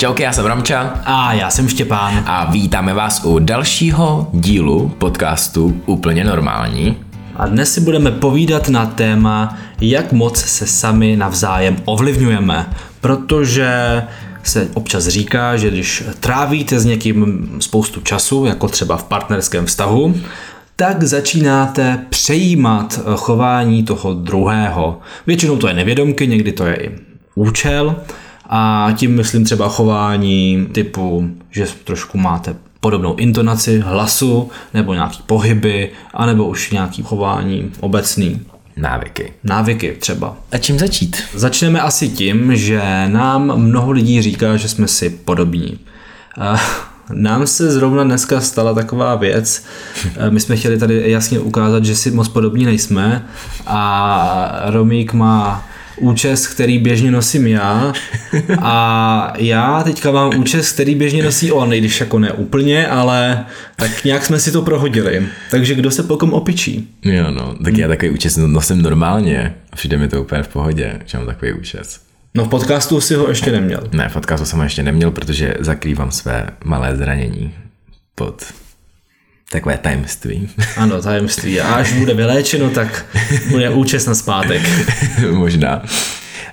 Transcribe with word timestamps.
Čauky, 0.00 0.22
já 0.22 0.32
jsem 0.32 0.46
Ramča 0.46 0.80
A 1.04 1.32
já 1.32 1.50
jsem 1.50 1.68
Štěpán. 1.68 2.24
a 2.26 2.50
vítáme 2.50 2.94
vás 2.94 3.24
u 3.24 3.38
dalšího 3.38 4.30
dílu 4.32 4.88
podcastu 4.98 5.82
Úplně 5.86 6.24
normální. 6.24 6.96
A 7.36 7.46
dnes 7.46 7.74
si 7.74 7.80
budeme 7.80 8.10
povídat 8.10 8.68
na 8.68 8.86
téma, 8.86 9.58
jak 9.80 10.12
moc 10.12 10.38
se 10.38 10.66
sami 10.66 11.16
navzájem 11.16 11.76
ovlivňujeme. 11.84 12.66
Protože 13.00 14.02
se 14.42 14.68
občas 14.74 15.06
říká, 15.06 15.56
že 15.56 15.70
když 15.70 16.04
trávíte 16.20 16.80
s 16.80 16.84
někým 16.84 17.48
spoustu 17.58 18.00
času, 18.00 18.44
jako 18.44 18.68
třeba 18.68 18.96
v 18.96 19.04
partnerském 19.04 19.66
vztahu, 19.66 20.14
tak 20.76 21.02
začínáte 21.02 22.04
přejímat 22.10 23.00
chování 23.16 23.82
toho 23.82 24.14
druhého. 24.14 25.00
Většinou 25.26 25.56
to 25.56 25.68
je 25.68 25.74
nevědomky, 25.74 26.26
někdy 26.26 26.52
to 26.52 26.66
je 26.66 26.76
i 26.76 26.98
účel. 27.34 27.96
A 28.52 28.88
tím 28.96 29.16
myslím 29.16 29.44
třeba 29.44 29.68
chování 29.68 30.66
typu, 30.72 31.30
že 31.50 31.66
trošku 31.84 32.18
máte 32.18 32.54
podobnou 32.80 33.14
intonaci 33.14 33.78
hlasu, 33.78 34.50
nebo 34.74 34.94
nějaký 34.94 35.22
pohyby, 35.26 35.90
anebo 36.14 36.44
už 36.44 36.70
nějaký 36.70 37.02
chování 37.02 37.72
obecný. 37.80 38.40
Návyky. 38.76 39.32
Návyky 39.44 39.96
třeba. 40.00 40.36
A 40.52 40.58
čím 40.58 40.78
začít? 40.78 41.16
Začneme 41.34 41.80
asi 41.80 42.08
tím, 42.08 42.56
že 42.56 42.82
nám 43.08 43.56
mnoho 43.56 43.90
lidí 43.90 44.22
říká, 44.22 44.56
že 44.56 44.68
jsme 44.68 44.88
si 44.88 45.10
podobní. 45.10 45.78
A 46.40 46.60
Nám 47.12 47.46
se 47.46 47.70
zrovna 47.70 48.04
dneska 48.04 48.40
stala 48.40 48.74
taková 48.74 49.14
věc. 49.14 49.64
My 50.30 50.40
jsme 50.40 50.56
chtěli 50.56 50.78
tady 50.78 51.10
jasně 51.10 51.40
ukázat, 51.40 51.84
že 51.84 51.96
si 51.96 52.10
moc 52.10 52.28
podobní 52.28 52.64
nejsme 52.64 53.26
a 53.66 54.62
Romík 54.64 55.12
má 55.12 55.64
účes, 56.00 56.46
který 56.46 56.78
běžně 56.78 57.10
nosím 57.10 57.46
já 57.46 57.92
a 58.58 59.32
já 59.38 59.82
teďka 59.82 60.10
mám 60.10 60.38
účes, 60.38 60.72
který 60.72 60.94
běžně 60.94 61.22
nosí 61.22 61.52
on, 61.52 61.72
i 61.72 61.78
když 61.78 62.00
jako 62.00 62.18
ne 62.18 62.32
úplně, 62.32 62.86
ale 62.86 63.44
tak 63.76 64.04
nějak 64.04 64.24
jsme 64.24 64.40
si 64.40 64.52
to 64.52 64.62
prohodili. 64.62 65.26
Takže 65.50 65.74
kdo 65.74 65.90
se 65.90 66.02
pokom 66.02 66.32
opičí? 66.32 66.88
Jo 67.02 67.30
no, 67.30 67.54
tak 67.64 67.76
já 67.76 67.88
takový 67.88 68.10
účes 68.10 68.36
nosím 68.36 68.82
normálně. 68.82 69.54
Přijde 69.74 69.96
mi 69.96 70.08
to 70.08 70.22
úplně 70.22 70.42
v 70.42 70.48
pohodě, 70.48 71.00
že 71.06 71.18
mám 71.18 71.26
takový 71.26 71.52
účes. 71.52 72.00
No 72.34 72.44
v 72.44 72.48
podcastu 72.48 73.00
si 73.00 73.14
ho 73.14 73.28
ještě 73.28 73.52
neměl. 73.52 73.88
Ne, 73.92 74.08
v 74.08 74.12
podcastu 74.12 74.46
jsem 74.46 74.58
ho 74.58 74.64
ještě 74.64 74.82
neměl, 74.82 75.10
protože 75.10 75.54
zakrývám 75.60 76.10
své 76.10 76.46
malé 76.64 76.96
zranění 76.96 77.54
pod 78.14 78.44
takové 79.50 79.78
tajemství. 79.78 80.50
Ano, 80.76 81.02
tajemství. 81.02 81.60
A 81.60 81.74
až 81.74 81.92
bude 81.92 82.14
vyléčeno, 82.14 82.70
tak 82.70 83.06
bude 83.50 83.70
účes 83.70 84.06
na 84.06 84.14
zpátek. 84.14 84.62
Možná. 85.30 85.82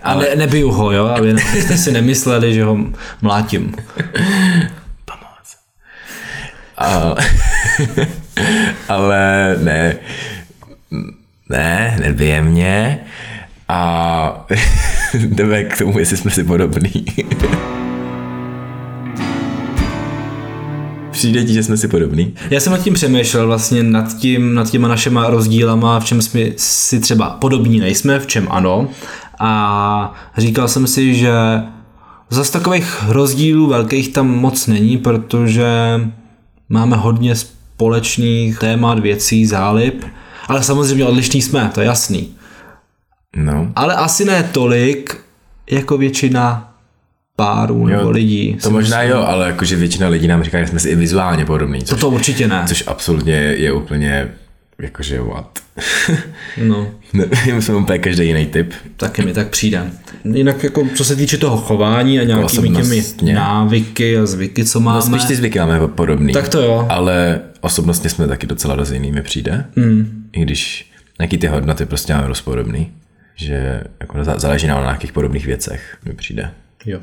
A 0.03 0.15
ne, 0.15 0.35
nebiju 0.35 0.71
ho, 0.71 0.91
jo, 0.91 1.05
aby 1.05 1.35
jste 1.39 1.77
si 1.77 1.91
nemysleli, 1.91 2.53
že 2.53 2.63
ho 2.63 2.77
mlátím. 3.21 3.75
Pomoc. 5.05 5.47
A, 6.77 7.15
ale 8.87 9.55
ne, 9.61 9.95
ne, 11.49 11.97
nebije 11.99 12.41
mě. 12.41 12.99
A 13.67 14.45
jdeme 15.13 15.63
k 15.63 15.77
tomu, 15.77 15.99
jestli 15.99 16.17
jsme 16.17 16.31
si 16.31 16.43
podobní. 16.43 17.05
Přijde 21.17 21.43
ti, 21.43 21.53
že 21.53 21.63
jsme 21.63 21.77
si 21.77 21.87
podobní? 21.87 22.33
Já 22.49 22.59
jsem 22.59 22.71
nad 22.73 22.81
tím 22.83 22.93
přemýšlel 22.93 23.47
vlastně 23.47 23.83
nad, 23.83 24.17
tím, 24.17 24.53
nad 24.53 24.69
těma 24.69 24.87
našima 24.87 25.29
rozdílama, 25.29 25.99
v 25.99 26.05
čem 26.05 26.21
jsme 26.21 26.41
si 26.55 26.99
třeba 26.99 27.29
podobní 27.29 27.79
nejsme, 27.79 28.19
v 28.19 28.27
čem 28.27 28.47
ano. 28.51 28.87
A 29.39 30.13
říkal 30.37 30.67
jsem 30.67 30.87
si, 30.87 31.15
že 31.15 31.31
zase 32.29 32.51
takových 32.51 33.03
rozdílů 33.07 33.67
velkých 33.67 34.09
tam 34.09 34.27
moc 34.27 34.67
není, 34.67 34.97
protože 34.97 35.67
máme 36.69 36.97
hodně 36.97 37.35
společných 37.35 38.59
témat, 38.59 38.99
věcí, 38.99 39.45
zálib, 39.45 40.05
ale 40.47 40.63
samozřejmě 40.63 41.05
odlišní 41.05 41.41
jsme, 41.41 41.71
to 41.73 41.81
je 41.81 41.87
jasný. 41.87 42.29
No. 43.35 43.71
Ale 43.75 43.95
asi 43.95 44.25
ne 44.25 44.49
tolik, 44.51 45.17
jako 45.71 45.97
většina 45.97 46.73
párů 47.37 47.85
nebo 47.85 48.09
lidí. 48.09 48.57
To 48.63 48.71
možná 48.71 49.03
jo, 49.03 49.17
ale 49.17 49.47
jakože 49.47 49.75
většina 49.75 50.07
lidí 50.07 50.27
nám 50.27 50.43
říká, 50.43 50.59
že 50.61 50.67
jsme 50.67 50.79
si 50.79 50.89
i 50.89 50.95
vizuálně 50.95 51.45
podobní. 51.45 51.79
To 51.79 51.85
Což, 51.85 51.99
to 51.99 52.09
určitě 52.09 52.47
ne. 52.47 52.63
což 52.67 52.83
absolutně 52.87 53.33
je 53.33 53.71
úplně 53.71 54.27
jakože 54.79 55.21
what. 55.21 55.59
No, 56.63 56.87
My 57.53 57.61
jsme 57.61 57.75
úplně 57.75 57.99
každý 57.99 58.27
jiný 58.27 58.45
typ. 58.45 58.73
taky 58.97 59.21
mi 59.25 59.33
tak 59.33 59.47
přijde. 59.49 59.83
Jinak 60.33 60.63
jako, 60.63 60.87
co 60.95 61.05
se 61.05 61.15
týče 61.15 61.37
toho 61.37 61.57
chování 61.57 62.19
a 62.19 62.23
nějakými 62.23 62.69
těmi 62.69 63.03
návyky 63.33 64.17
a 64.17 64.25
zvyky, 64.25 64.65
co 64.65 64.79
máme. 64.79 64.95
No 64.99 65.01
spíš 65.01 65.23
ty 65.23 65.35
zvyky 65.35 65.59
máme 65.59 65.87
podobný. 65.87 66.33
Tak 66.33 66.47
to 66.49 66.61
jo. 66.61 66.85
Ale 66.89 67.39
osobnostně 67.61 68.09
jsme 68.09 68.27
taky 68.27 68.47
docela 68.47 68.75
dost 68.75 68.91
jiný, 68.91 69.11
mi 69.11 69.21
přijde. 69.21 69.65
Hmm. 69.77 70.23
I 70.33 70.41
když 70.41 70.91
nějaký 71.19 71.37
ty 71.37 71.47
hodnoty 71.47 71.85
prostě 71.85 72.13
máme 72.13 72.27
dost 72.27 72.41
podobný. 72.41 72.91
Že 73.35 73.83
jako 73.99 74.17
zá- 74.17 74.39
záleží 74.39 74.67
nám 74.67 74.77
na 74.77 74.83
nějakých 74.85 75.11
podobných 75.11 75.45
věcech, 75.45 75.97
mi 76.05 76.13
přijde. 76.13 76.51
Jo. 76.85 76.99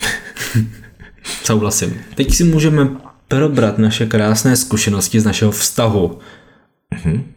Souhlasím. 1.44 2.00
Teď 2.14 2.34
si 2.34 2.44
můžeme 2.44 2.88
probrat 3.28 3.78
naše 3.78 4.06
krásné 4.06 4.56
zkušenosti 4.56 5.20
z 5.20 5.24
našeho 5.24 5.50
vztahu. 5.50 6.18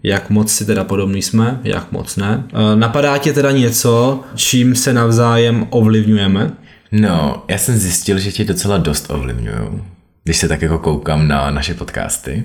Jak 0.04 0.30
moc 0.30 0.52
si 0.52 0.66
teda 0.66 0.84
podobný 0.84 1.22
jsme, 1.22 1.60
jak 1.64 1.92
moc 1.92 2.16
ne. 2.16 2.44
E, 2.54 2.76
Napadá 2.76 3.18
tě 3.18 3.34
teda 3.34 3.52
něco, 3.52 4.24
čím 4.36 4.76
se 4.76 4.94
navzájem 4.94 5.68
ovlivňujeme? 5.70 6.52
No, 6.92 7.44
já 7.48 7.58
jsem 7.58 7.78
zjistil, 7.78 8.20
že 8.20 8.32
tě 8.32 8.44
docela 8.44 8.78
dost 8.78 9.12
ovlivňují, 9.12 9.84
když 10.24 10.38
se 10.38 10.48
tak 10.48 10.62
jako 10.62 10.80
koukám 10.80 11.28
na 11.28 11.52
naše 11.52 11.74
podcasty. 11.74 12.44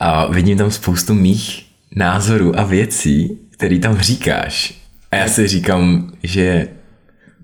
A 0.00 0.26
vidím 0.26 0.58
tam 0.58 0.70
spoustu 0.70 1.14
mých 1.14 1.66
názorů 1.96 2.58
a 2.58 2.64
věcí, 2.64 3.38
který 3.50 3.80
tam 3.80 3.98
říkáš. 3.98 4.74
A 5.10 5.16
já 5.16 5.28
si 5.28 5.48
říkám, 5.48 6.12
že 6.22 6.68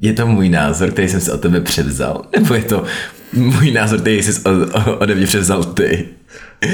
je 0.00 0.12
to 0.12 0.27
můj 0.27 0.49
názor, 0.49 0.91
který 0.91 1.09
jsem 1.09 1.21
si 1.21 1.31
od 1.31 1.41
tebe 1.41 1.61
převzal, 1.61 2.25
nebo 2.38 2.55
je 2.55 2.62
to 2.62 2.84
můj 3.33 3.71
názor, 3.71 4.00
který 4.00 4.22
jsi 4.22 4.41
od- 4.44 4.99
ode 4.99 5.15
mě 5.15 5.27
převzal 5.27 5.65
ty. 5.65 6.09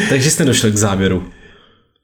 Takže 0.08 0.30
jste 0.30 0.44
došli 0.44 0.72
k 0.72 0.76
závěru. 0.76 1.24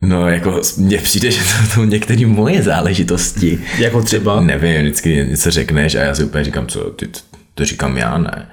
No, 0.05 0.29
jako 0.29 0.61
mně 0.77 0.99
přijde, 0.99 1.31
že 1.31 1.39
to 1.41 1.67
jsou 1.71 1.85
některé 1.85 2.27
moje 2.27 2.63
záležitosti. 2.63 3.59
Jako 3.79 4.03
třeba? 4.03 4.41
Nevím, 4.41 4.81
vždycky 4.81 5.27
něco 5.31 5.51
řekneš 5.51 5.95
a 5.95 5.99
já 6.01 6.15
si 6.15 6.25
úplně 6.25 6.45
říkám, 6.45 6.67
co, 6.67 6.81
ty, 6.81 7.09
to 7.55 7.65
říkám 7.65 7.97
já, 7.97 8.19
ne. 8.19 8.49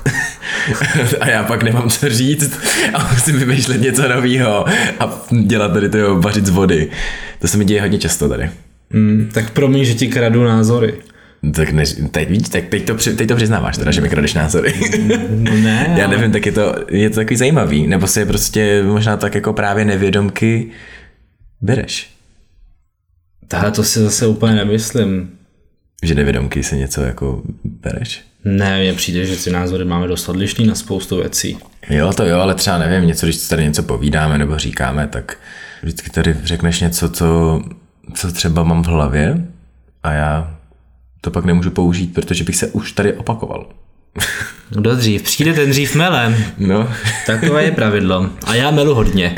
a 1.20 1.28
já 1.28 1.42
pak 1.44 1.62
nemám 1.62 1.90
co 1.90 2.08
říct 2.08 2.58
a 2.94 3.12
musím 3.12 3.38
vymýšlet 3.38 3.80
něco 3.80 4.08
nového 4.08 4.66
a 5.00 5.24
dělat 5.42 5.72
tady 5.72 5.88
to 5.88 6.16
vařit 6.20 6.46
z 6.46 6.50
vody. 6.50 6.90
To 7.40 7.48
se 7.48 7.56
mi 7.58 7.64
děje 7.64 7.80
hodně 7.80 7.98
často 7.98 8.28
tady. 8.28 8.50
Hmm, 8.90 9.30
tak 9.34 9.50
promiň, 9.50 9.84
že 9.84 9.94
ti 9.94 10.08
kradu 10.08 10.44
názory. 10.44 10.94
Tak 11.54 11.70
ne, 11.72 11.84
teď, 12.10 12.28
vidíš, 12.28 12.48
tak 12.48 12.64
teď 12.64 12.86
to, 12.86 12.94
při- 12.94 13.16
teď 13.16 13.28
to 13.28 13.36
přiznáváš, 13.36 13.76
teda, 13.78 13.90
že 13.92 14.00
mi 14.00 14.08
kradeš 14.08 14.34
názory. 14.34 14.74
No 15.28 15.54
ne, 15.54 15.94
Já 15.98 16.06
nevím, 16.08 16.32
tak 16.32 16.46
je 16.46 16.52
to, 16.52 16.74
je 16.90 17.10
to 17.10 17.16
takový 17.16 17.36
zajímavý, 17.36 17.86
nebo 17.86 18.06
si 18.06 18.20
je 18.20 18.26
prostě 18.26 18.82
možná 18.86 19.16
tak 19.16 19.34
jako 19.34 19.52
právě 19.52 19.84
nevědomky 19.84 20.70
bereš. 21.60 22.10
Tahle 23.48 23.70
to 23.70 23.84
si 23.84 24.00
zase 24.00 24.26
úplně 24.26 24.54
nemyslím. 24.54 25.30
Že 26.02 26.14
nevědomky 26.14 26.62
si 26.62 26.76
něco 26.76 27.02
jako 27.02 27.42
bereš. 27.64 28.20
Ne, 28.44 28.80
mně 28.80 28.92
přijde, 28.94 29.26
že 29.26 29.36
ty 29.44 29.50
názory 29.50 29.84
máme 29.84 30.06
dost 30.08 30.28
odlišný 30.28 30.66
na 30.66 30.74
spoustu 30.74 31.16
věcí. 31.16 31.58
Jo, 31.90 32.12
to 32.12 32.24
jo, 32.24 32.38
ale 32.38 32.54
třeba 32.54 32.78
nevím, 32.78 33.08
něco, 33.08 33.26
když 33.26 33.48
tady 33.48 33.64
něco 33.64 33.82
povídáme 33.82 34.38
nebo 34.38 34.58
říkáme, 34.58 35.06
tak 35.06 35.36
vždycky 35.82 36.10
tady 36.10 36.36
řekneš 36.44 36.80
něco, 36.80 37.08
co, 37.10 37.62
co 38.14 38.32
třeba 38.32 38.62
mám 38.62 38.82
v 38.82 38.86
hlavě 38.86 39.44
a 40.02 40.12
já 40.12 40.55
to 41.20 41.30
pak 41.30 41.44
nemůžu 41.44 41.70
použít, 41.70 42.14
protože 42.14 42.44
bych 42.44 42.56
se 42.56 42.66
už 42.66 42.92
tady 42.92 43.12
opakoval. 43.12 43.66
Kdo 44.70 44.94
dřív? 44.94 45.22
Přijde 45.22 45.52
ten 45.52 45.70
dřív 45.70 45.94
melem. 45.94 46.36
No, 46.58 46.88
Takové 47.26 47.64
je 47.64 47.70
pravidlo. 47.70 48.30
A 48.46 48.54
já 48.54 48.70
melu 48.70 48.94
hodně. 48.94 49.34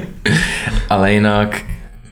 ale 0.90 1.12
jinak, 1.12 1.62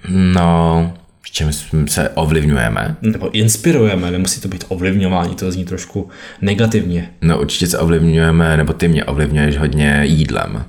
no, 0.09 0.93
v 1.23 1.31
čem 1.31 1.51
se 1.89 2.09
ovlivňujeme? 2.09 2.97
Nebo 3.03 3.31
inspirujeme, 3.31 4.11
nemusí 4.11 4.41
to 4.41 4.49
být 4.49 4.65
ovlivňování, 4.69 5.35
to 5.35 5.53
zní 5.53 5.65
trošku 5.65 6.09
negativně. 6.41 7.11
No 7.23 7.41
určitě 7.41 7.67
se 7.67 7.79
ovlivňujeme, 7.79 8.57
nebo 8.57 8.73
ty 8.73 8.89
mě 8.89 9.05
ovlivňuješ 9.05 9.59
hodně 9.59 10.01
jídlem. 10.05 10.65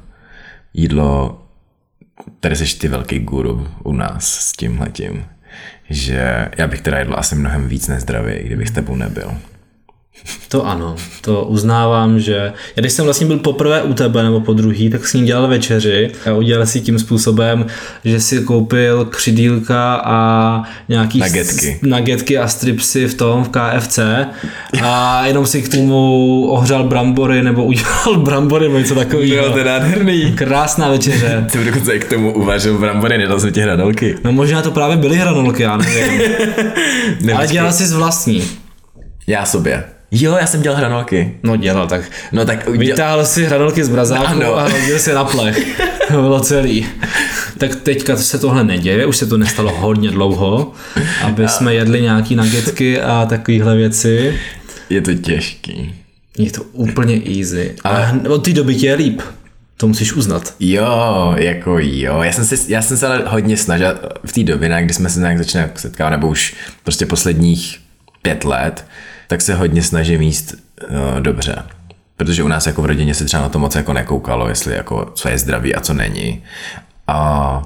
Jídlo, 0.74 1.42
tady 2.40 2.56
jsi 2.56 2.80
ty 2.80 2.88
velký 2.88 3.20
guru 3.20 3.68
u 3.84 3.94
nás 3.94 4.26
s 4.26 4.52
tímhletím, 4.52 5.26
že 5.90 6.50
já 6.58 6.68
bych 6.68 6.82
teda 6.82 7.00
jedl 7.00 7.16
asi 7.18 7.36
mnohem 7.36 7.68
víc 7.68 7.88
nezdravě, 7.88 8.44
kdybych 8.44 8.68
s 8.68 8.72
tebou 8.72 8.96
nebyl. 8.96 9.38
To 10.48 10.66
ano, 10.68 10.96
to 11.22 11.44
uznávám, 11.46 12.20
že 12.20 12.34
já 12.76 12.82
když 12.82 12.92
jsem 12.94 13.06
vlastně 13.06 13.28
byl 13.28 13.38
poprvé 13.38 13.82
u 13.82 13.94
tebe 13.94 14.24
nebo 14.24 14.40
po 14.40 14.54
druhý, 14.54 14.90
tak 14.90 15.08
s 15.08 15.14
ním 15.14 15.26
dělal 15.26 15.48
večeři 15.48 16.12
a 16.30 16.34
udělal 16.34 16.66
si 16.66 16.82
tím 16.82 17.00
způsobem, 17.00 17.66
že 18.06 18.20
si 18.20 18.42
koupil 18.42 19.06
křidílka 19.06 19.96
a 19.96 20.64
nějaký 20.90 21.20
Nagetky. 21.20 21.80
s- 21.80 21.82
nagetky 21.82 22.38
a 22.38 22.48
stripsy 22.48 23.08
v 23.08 23.14
tom 23.14 23.44
v 23.44 23.50
KFC 23.50 24.00
a 24.84 25.26
jenom 25.26 25.46
si 25.46 25.62
k 25.62 25.70
tomu 25.70 26.46
ohřál 26.50 26.84
brambory 26.84 27.44
nebo 27.44 27.64
udělal 27.66 28.18
brambory 28.18 28.66
nebo 28.68 28.80
něco 28.80 28.96
takového. 28.96 29.58
je 29.58 29.64
nádherný. 29.66 30.32
Krásná 30.36 30.90
večeře. 30.90 31.46
Ty 31.52 31.66
dokonce 31.66 32.00
k 32.00 32.10
tomu 32.10 32.34
uvařil 32.34 32.78
brambory, 32.78 33.18
nedal 33.18 33.40
jsem 33.40 33.52
ti 33.52 33.62
hranolky. 33.62 34.16
No 34.24 34.32
možná 34.32 34.62
to 34.62 34.72
právě 34.72 34.98
byly 34.98 35.16
hranolky, 35.18 35.64
já 35.64 35.78
nevím. 35.78 36.22
Ale 37.36 37.48
dělal 37.48 37.72
jsi 37.72 37.86
z 37.86 37.94
vlastní. 37.94 38.44
Já 39.28 39.46
sobě. 39.46 39.84
Jo, 40.16 40.38
já 40.40 40.48
jsem 40.48 40.62
dělal 40.62 40.78
hranolky. 40.78 41.34
No 41.44 41.56
dělal, 41.56 41.88
tak 41.88 42.02
No 42.32 42.46
tak 42.46 42.68
udělal... 42.68 42.80
Vytáhl 42.96 43.26
si 43.26 43.46
hranolky 43.46 43.84
z 43.84 43.90
brazáku 43.90 44.26
Ano. 44.26 44.58
a 44.58 44.64
hodil 44.70 45.00
si 45.00 45.14
na 45.14 45.24
plech. 45.24 45.82
To 46.08 46.14
bylo 46.14 46.40
celý. 46.40 46.86
Tak 47.58 47.76
teďka 47.76 48.18
se 48.18 48.40
tohle 48.40 48.64
neděje, 48.64 49.06
už 49.06 49.18
se 49.18 49.26
to 49.26 49.38
nestalo 49.38 49.72
hodně 49.78 50.12
dlouho, 50.12 50.72
aby 51.24 51.48
jsme 51.48 51.74
jedli 51.74 52.02
nějaký 52.02 52.36
nagetky 52.36 53.02
a 53.02 53.26
takovéhle 53.30 53.76
věci. 53.76 54.40
Je 54.90 55.02
to 55.02 55.14
těžký. 55.14 55.96
Je 56.38 56.52
to 56.52 56.64
úplně 56.64 57.22
easy. 57.38 57.76
Ale 57.84 58.20
od 58.30 58.44
té 58.46 58.54
doby 58.54 58.76
tě 58.76 58.88
je 58.88 58.96
líp. 58.96 59.22
To 59.78 59.88
musíš 59.88 60.14
uznat. 60.14 60.54
Jo, 60.60 61.34
jako 61.38 61.78
jo. 61.80 62.22
Já 62.22 62.32
jsem, 62.32 62.46
se, 62.46 62.56
já 62.68 62.82
jsem 62.82 62.98
se 62.98 63.08
ale 63.08 63.24
hodně 63.28 63.58
snažil 63.58 63.88
v 64.26 64.32
té 64.34 64.44
době, 64.44 64.70
ne, 64.70 64.84
kdy 64.84 64.94
jsme 64.94 65.10
se 65.10 65.20
nějak 65.20 65.38
začali 65.38 65.66
setkávat, 65.76 66.10
nebo 66.12 66.28
už 66.28 66.56
prostě 66.84 67.06
posledních 67.06 67.80
pět 68.22 68.44
let, 68.46 68.86
tak 69.28 69.42
se 69.42 69.56
hodně 69.56 69.84
snažím 69.84 70.22
jíst 70.22 70.56
uh, 70.90 71.20
dobře. 71.20 71.64
Protože 72.18 72.44
u 72.44 72.48
nás 72.48 72.68
jako 72.68 72.82
v 72.82 72.86
rodině 72.86 73.14
se 73.14 73.26
třeba 73.26 73.44
na 73.44 73.50
to 73.50 73.60
moc 73.60 73.76
jako 73.76 73.94
nekoukalo, 73.94 74.50
jestli 74.50 74.76
jako 74.76 75.12
co 75.16 75.30
je 75.30 75.38
zdraví 75.38 75.76
a 75.76 75.82
co 75.82 75.94
není. 75.94 76.44
A 77.08 77.62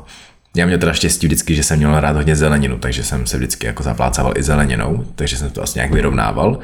já 0.56 0.66
měl 0.66 0.80
teda 0.80 0.94
štěstí 0.94 1.28
vždycky, 1.28 1.56
že 1.56 1.64
jsem 1.64 1.78
měl 1.78 2.00
rád 2.00 2.16
hodně 2.16 2.36
zeleninu, 2.36 2.78
takže 2.78 3.04
jsem 3.04 3.28
se 3.28 3.38
vždycky 3.38 3.68
jako 3.68 3.84
zaplácával 3.84 4.34
i 4.38 4.44
zeleninou, 4.44 5.06
takže 5.16 5.38
jsem 5.38 5.50
to 5.50 5.60
vlastně 5.60 5.80
nějak 5.80 5.94
vyrovnával. 5.94 6.60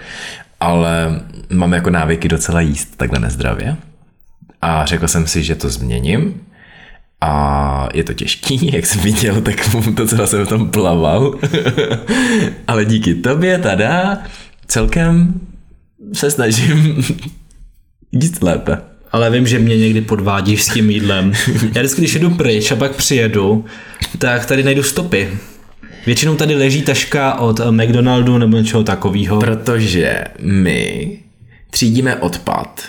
Ale 0.59 1.21
mám 1.49 1.73
jako 1.73 1.89
návyky 1.89 2.27
docela 2.27 2.61
jíst 2.61 2.97
takhle 2.97 3.19
nezdravě. 3.19 3.77
A 4.61 4.85
řekl 4.85 5.07
jsem 5.07 5.27
si, 5.27 5.43
že 5.43 5.55
to 5.55 5.69
změním. 5.69 6.41
A 7.21 7.89
je 7.93 8.03
to 8.03 8.13
těžký, 8.13 8.69
jak 8.73 8.85
jsem 8.85 9.01
viděl, 9.01 9.41
tak 9.41 9.55
docela 9.93 10.27
jsem 10.27 10.45
v 10.45 10.49
tom 10.49 10.69
plaval. 10.69 11.39
Ale 12.67 12.85
díky 12.85 13.15
tobě, 13.15 13.57
tada, 13.57 14.17
celkem 14.67 15.41
se 16.13 16.31
snažím 16.31 17.03
jíst 18.11 18.43
lépe. 18.43 18.77
Ale 19.11 19.29
vím, 19.29 19.47
že 19.47 19.59
mě 19.59 19.77
někdy 19.77 20.01
podvádíš 20.01 20.63
s 20.63 20.73
tím 20.73 20.89
jídlem. 20.89 21.33
Já 21.75 21.81
vždycky, 21.81 22.01
když 22.01 22.13
jedu 22.13 22.29
pryč 22.29 22.71
a 22.71 22.75
pak 22.75 22.95
přijedu, 22.95 23.65
tak 24.17 24.45
tady 24.45 24.63
najdu 24.63 24.83
stopy. 24.83 25.29
Většinou 26.05 26.35
tady 26.35 26.55
leží 26.55 26.81
taška 26.81 27.33
od 27.33 27.59
eh, 27.59 27.71
McDonaldu 27.71 28.37
nebo 28.37 28.57
něčeho 28.57 28.83
takového. 28.83 29.39
Protože 29.39 30.23
my 30.39 31.19
třídíme 31.69 32.15
odpad 32.15 32.81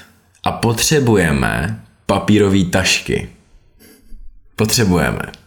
a 0.44 0.53
potřebujeme 0.53 1.81
papírové 2.06 2.65
tašky. 2.65 3.29
Potřebujeme. 4.56 5.44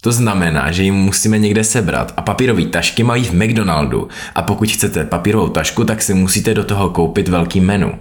To 0.00 0.12
znamená, 0.12 0.72
že 0.72 0.82
jim 0.82 0.94
musíme 0.94 1.38
někde 1.38 1.64
sebrat 1.64 2.14
a 2.16 2.22
papírové 2.22 2.64
tašky 2.64 3.02
mají 3.02 3.24
v 3.24 3.32
McDonaldu 3.32 4.08
a 4.34 4.42
pokud 4.42 4.68
chcete 4.68 5.04
papírovou 5.04 5.48
tašku, 5.48 5.84
tak 5.84 6.02
si 6.02 6.14
musíte 6.14 6.54
do 6.54 6.64
toho 6.64 6.90
koupit 6.90 7.28
velký 7.28 7.60
menu. 7.60 7.92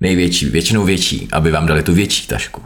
Největší, 0.00 0.46
většinou 0.46 0.84
větší, 0.84 1.28
aby 1.32 1.50
vám 1.50 1.66
dali 1.66 1.82
tu 1.82 1.94
větší 1.94 2.26
tašku. 2.26 2.60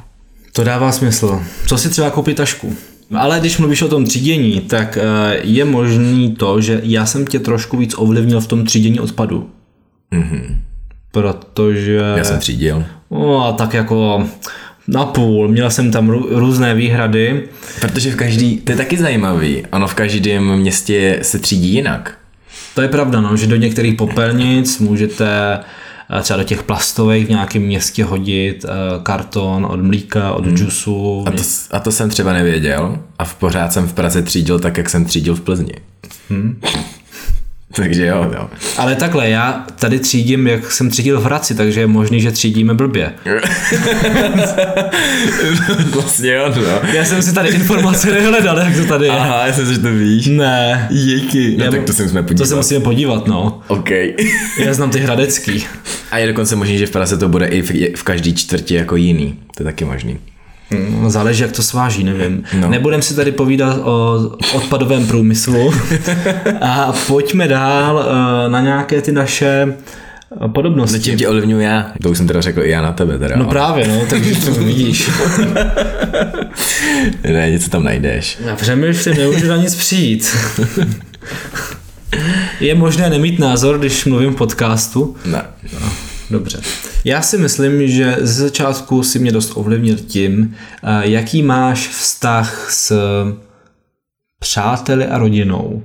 To 0.52 0.64
dává 0.64 0.93
smysl. 0.93 1.43
Co 1.67 1.79
si 1.79 1.90
třeba 1.90 2.11
koupit 2.11 2.37
tašku? 2.37 2.76
Ale 3.17 3.40
když 3.40 3.58
mluvíš 3.58 3.82
o 3.82 3.88
tom 3.88 4.05
třídění, 4.05 4.61
tak 4.61 4.99
eh, 4.99 5.40
je 5.43 5.64
možný 5.64 6.35
to, 6.35 6.61
že 6.61 6.81
já 6.82 7.06
jsem 7.06 7.26
tě 7.26 7.38
trošku 7.38 7.76
víc 7.76 7.94
ovlivnil 7.96 8.40
v 8.40 8.46
tom 8.46 8.64
třídění 8.64 9.00
odpadu. 9.00 9.50
Mm-hmm. 10.12 10.56
Protože... 11.12 12.00
Já 12.17 12.25
jsem 12.25 12.38
třídil. 12.38 12.85
No, 13.11 13.46
a 13.46 13.52
tak 13.52 13.75
jako 13.75 14.29
napůl. 14.88 15.49
Měl 15.49 15.70
jsem 15.70 15.90
tam 15.90 16.08
rů, 16.08 16.26
různé 16.31 16.75
výhrady. 16.75 17.49
Protože 17.81 18.11
v 18.11 18.17
každý, 18.17 18.56
to 18.56 18.73
je 18.73 18.76
taky 18.76 18.96
zajímavý, 18.96 19.62
ono 19.73 19.88
v 19.88 19.94
každém 19.94 20.56
městě 20.56 21.19
se 21.23 21.38
třídí 21.38 21.69
jinak. 21.69 22.19
To 22.75 22.82
je 22.82 22.88
pravda, 22.88 23.20
no, 23.20 23.37
že 23.37 23.46
do 23.46 23.56
některých 23.56 23.94
popelnic 23.94 24.79
můžete 24.79 25.58
eh, 26.19 26.23
třeba 26.23 26.37
do 26.37 26.44
těch 26.44 26.62
plastových 26.62 27.26
v 27.26 27.31
nějakém 27.31 27.62
městě 27.62 28.05
hodit 28.05 28.64
eh, 28.64 28.69
karton 29.02 29.67
od 29.70 29.82
mlíka, 29.82 30.32
od 30.32 30.44
džusu. 30.46 31.25
A 31.26 31.31
to, 31.31 31.43
a 31.70 31.81
to 31.81 31.93
jsem 31.93 32.11
třeba 32.11 32.32
nevěděl 32.32 32.99
a 33.19 33.25
v 33.25 33.35
pořád 33.35 33.73
jsem 33.73 33.88
v 33.88 33.93
Praze 33.93 34.23
třídil 34.23 34.58
tak, 34.58 34.79
jak 34.79 34.90
jsem 34.90 35.05
třídil 35.05 35.35
v 35.35 35.40
Plzni. 35.40 35.75
Hmm. 36.31 36.61
Takže 37.76 38.06
jo, 38.06 38.30
jo. 38.34 38.50
Ale 38.76 38.94
takhle, 38.96 39.28
já 39.30 39.66
tady 39.78 39.98
třídím, 39.98 40.46
jak 40.46 40.72
jsem 40.72 40.90
třídil 40.90 41.20
v 41.20 41.24
Hradci, 41.24 41.54
takže 41.54 41.80
je 41.80 41.86
možný, 41.86 42.20
že 42.20 42.30
třídíme 42.30 42.74
blbě. 42.74 43.12
vlastně 45.92 46.32
jo, 46.32 46.52
no. 46.56 46.88
Já 46.92 47.04
jsem 47.04 47.22
si 47.22 47.34
tady 47.34 47.48
informace 47.48 48.12
nehledal, 48.12 48.58
jak 48.58 48.76
to 48.76 48.84
tady 48.84 49.04
je. 49.06 49.10
Aha, 49.12 49.46
já 49.46 49.52
jsem 49.52 49.66
si, 49.66 49.74
že 49.74 49.78
to 49.80 49.92
víš. 49.92 50.26
Ne. 50.26 50.88
Díky. 50.90 51.54
No 51.58 51.64
Já- 51.64 51.70
tak 51.70 51.84
to 51.84 51.92
se 51.92 52.02
musíme 52.02 52.22
To 52.22 52.28
podívat. 52.28 52.46
se 52.48 52.54
musíme 52.54 52.80
podívat, 52.80 53.26
no. 53.26 53.60
OK. 53.68 53.90
Já 54.58 54.74
znám 54.74 54.90
ty 54.90 54.98
hradecký. 55.00 55.64
a 56.10 56.18
je 56.18 56.26
dokonce 56.26 56.56
možný, 56.56 56.78
že 56.78 56.86
v 56.86 56.90
Praze 56.90 57.16
to 57.16 57.28
bude 57.28 57.46
i 57.46 57.62
v, 57.62 57.96
v 57.96 58.02
každý 58.02 58.34
čtvrti 58.34 58.74
jako 58.74 58.96
jiný. 58.96 59.38
To 59.56 59.62
je 59.62 59.64
taky 59.64 59.84
možný. 59.84 60.18
No, 60.70 61.10
záleží, 61.10 61.42
jak 61.42 61.52
to 61.52 61.62
sváží, 61.62 62.04
nevím. 62.04 62.44
No. 62.54 62.60
No. 62.60 62.70
Nebudem 62.70 63.02
si 63.02 63.14
tady 63.14 63.32
povídat 63.32 63.78
o 63.82 64.18
odpadovém 64.52 65.06
průmyslu 65.06 65.74
a 66.60 66.92
pojďme 67.06 67.48
dál 67.48 68.06
eh, 68.06 68.50
na 68.50 68.60
nějaké 68.60 69.02
ty 69.02 69.12
naše 69.12 69.74
eh, 70.44 70.48
podobnosti. 70.48 70.96
Zatím 70.96 71.18
tě 71.18 71.28
ovlivňuji 71.28 71.64
já. 71.64 71.92
To 72.02 72.10
už 72.10 72.18
jsem 72.18 72.26
teda 72.26 72.40
řekl 72.40 72.62
i 72.62 72.70
já 72.70 72.82
na 72.82 72.92
tebe 72.92 73.18
teda. 73.18 73.36
No 73.36 73.44
právě, 73.44 73.88
no, 73.88 74.00
takže 74.10 74.34
to 74.34 74.50
vidíš. 74.50 75.10
ne, 77.32 77.50
něco 77.50 77.70
tam 77.70 77.84
najdeš. 77.84 78.38
Já 78.44 78.56
přemýšlím, 78.56 79.16
nemůžu 79.16 79.46
na 79.46 79.56
nic 79.56 79.74
přijít. 79.74 80.36
Je 82.60 82.74
možné 82.74 83.10
nemít 83.10 83.38
názor, 83.38 83.78
když 83.78 84.04
mluvím 84.04 84.30
v 84.30 84.36
podcastu? 84.36 85.16
Ne. 85.24 85.42
Dobře. 86.30 86.60
Já 87.04 87.22
si 87.22 87.38
myslím, 87.38 87.88
že 87.88 88.16
ze 88.20 88.42
začátku 88.42 89.02
si 89.02 89.19
mě 89.19 89.32
dost 89.32 89.52
ovlivnil 89.54 89.96
tím, 89.96 90.54
eh, 90.82 91.08
jaký 91.08 91.42
máš 91.42 91.88
vztah 91.88 92.70
s 92.70 92.92
přáteli 94.40 95.06
a 95.06 95.18
rodinou. 95.18 95.82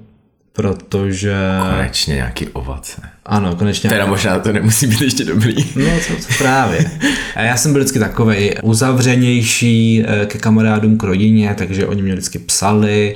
Protože... 0.53 1.35
Konečně 1.71 2.15
nějaký 2.15 2.47
ovoce. 2.47 3.01
Ano, 3.25 3.55
konečně. 3.55 3.89
Teda 3.89 4.05
možná 4.05 4.39
to 4.39 4.53
nemusí 4.53 4.87
být 4.87 5.01
ještě 5.01 5.25
dobrý. 5.25 5.55
No 5.75 5.85
to, 6.07 6.15
to 6.15 6.33
právě. 6.37 6.91
A 7.35 7.41
já 7.41 7.57
jsem 7.57 7.73
byl 7.73 7.81
vždycky 7.81 7.99
takovej 7.99 8.55
uzavřenější 8.63 10.03
eh, 10.07 10.25
ke 10.25 10.37
kamarádům, 10.37 10.97
k 10.97 11.03
rodině, 11.03 11.55
takže 11.57 11.87
oni 11.87 12.01
mě 12.01 12.13
vždycky 12.13 12.39
psali, 12.39 13.15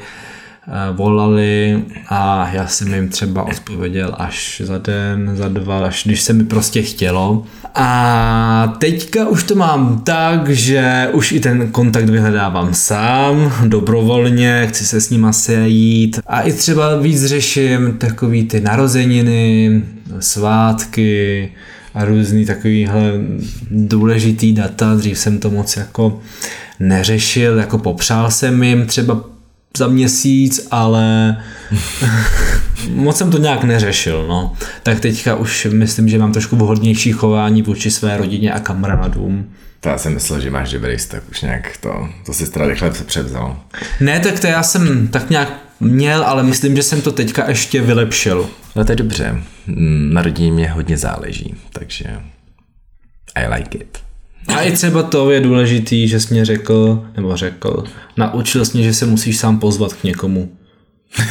volali 0.95 1.83
a 2.09 2.50
já 2.53 2.67
jsem 2.67 2.93
jim 2.93 3.09
třeba 3.09 3.43
odpověděl 3.43 4.15
až 4.17 4.62
za 4.65 4.77
den, 4.77 5.31
za 5.36 5.47
dva, 5.47 5.86
až 5.86 6.03
když 6.05 6.21
se 6.21 6.33
mi 6.33 6.43
prostě 6.43 6.81
chtělo. 6.81 7.45
A 7.75 8.75
teďka 8.77 9.27
už 9.27 9.43
to 9.43 9.55
mám 9.55 10.01
tak, 10.03 10.50
že 10.50 11.09
už 11.13 11.31
i 11.31 11.39
ten 11.39 11.71
kontakt 11.71 12.09
vyhledávám 12.09 12.74
sám, 12.74 13.53
dobrovolně, 13.67 14.67
chci 14.69 14.86
se 14.86 15.01
s 15.01 15.09
nima 15.09 15.33
sejít 15.33 16.19
a 16.27 16.41
i 16.41 16.53
třeba 16.53 16.97
víc 17.00 17.25
řeším 17.25 17.93
takový 17.97 18.43
ty 18.43 18.62
narozeniny, 18.62 19.83
svátky, 20.19 21.51
a 21.93 22.05
různý 22.05 22.45
takovýhle 22.45 23.12
důležitý 23.71 24.53
data. 24.53 24.95
Dřív 24.95 25.19
jsem 25.19 25.39
to 25.39 25.50
moc 25.50 25.77
jako 25.77 26.19
neřešil, 26.79 27.57
jako 27.57 27.77
popřál 27.77 28.31
jsem 28.31 28.63
jim 28.63 28.86
třeba 28.86 29.24
za 29.77 29.88
měsíc, 29.88 30.67
ale 30.72 31.38
moc 32.93 33.17
jsem 33.17 33.31
to 33.31 33.38
nějak 33.38 33.63
neřešil, 33.63 34.27
no. 34.27 34.53
Tak 34.84 35.00
teďka 35.00 35.36
už 35.36 35.67
myslím, 35.72 36.10
že 36.10 36.17
mám 36.19 36.31
trošku 36.34 36.55
vhodnější 36.55 37.12
chování 37.12 37.62
vůči 37.62 37.91
své 37.91 38.17
rodině 38.17 38.53
a 38.53 38.60
kamarádům. 38.60 39.50
To 39.79 39.89
já 39.89 39.98
jsem 39.98 40.13
myslel, 40.13 40.39
že 40.41 40.51
máš 40.51 40.72
dobrý 40.72 40.98
vztah, 40.98 41.22
už 41.29 41.41
nějak 41.41 41.77
to, 41.77 42.10
to 42.25 42.34
si 42.34 42.51
teda 42.51 42.67
rychle 42.67 42.89
převzal. 42.89 43.60
Ne, 44.00 44.19
tak 44.19 44.39
to 44.39 44.48
já 44.48 44.63
jsem 44.63 45.07
tak 45.07 45.29
nějak 45.29 45.53
měl, 45.79 46.24
ale 46.24 46.43
myslím, 46.43 46.75
že 46.75 46.84
jsem 46.84 47.01
to 47.01 47.12
teďka 47.12 47.50
ještě 47.50 47.81
vylepšil. 47.81 48.50
No 48.75 48.86
to 48.86 48.91
je 48.91 48.96
dobře. 48.96 49.43
Mm, 49.67 50.10
Na 50.13 50.22
rodině 50.22 50.51
mě 50.51 50.69
hodně 50.69 50.98
záleží, 50.98 51.55
takže 51.74 52.05
I 53.36 53.48
like 53.53 53.77
it. 53.77 53.98
A 54.48 54.62
i 54.62 54.72
třeba 54.72 55.04
to 55.04 55.32
je 55.32 55.42
důležitý, 55.42 56.08
že 56.08 56.20
jsi 56.20 56.34
mě 56.34 56.46
řekl, 56.46 57.06
nebo 57.16 57.38
řekl, 57.38 57.84
naučil 58.18 58.66
jsi 58.66 58.77
mě, 58.77 58.84
že 58.88 58.94
se 58.94 59.06
musíš 59.06 59.38
sám 59.38 59.60
pozvat 59.60 59.94
k 59.94 60.04
někomu. 60.04 60.50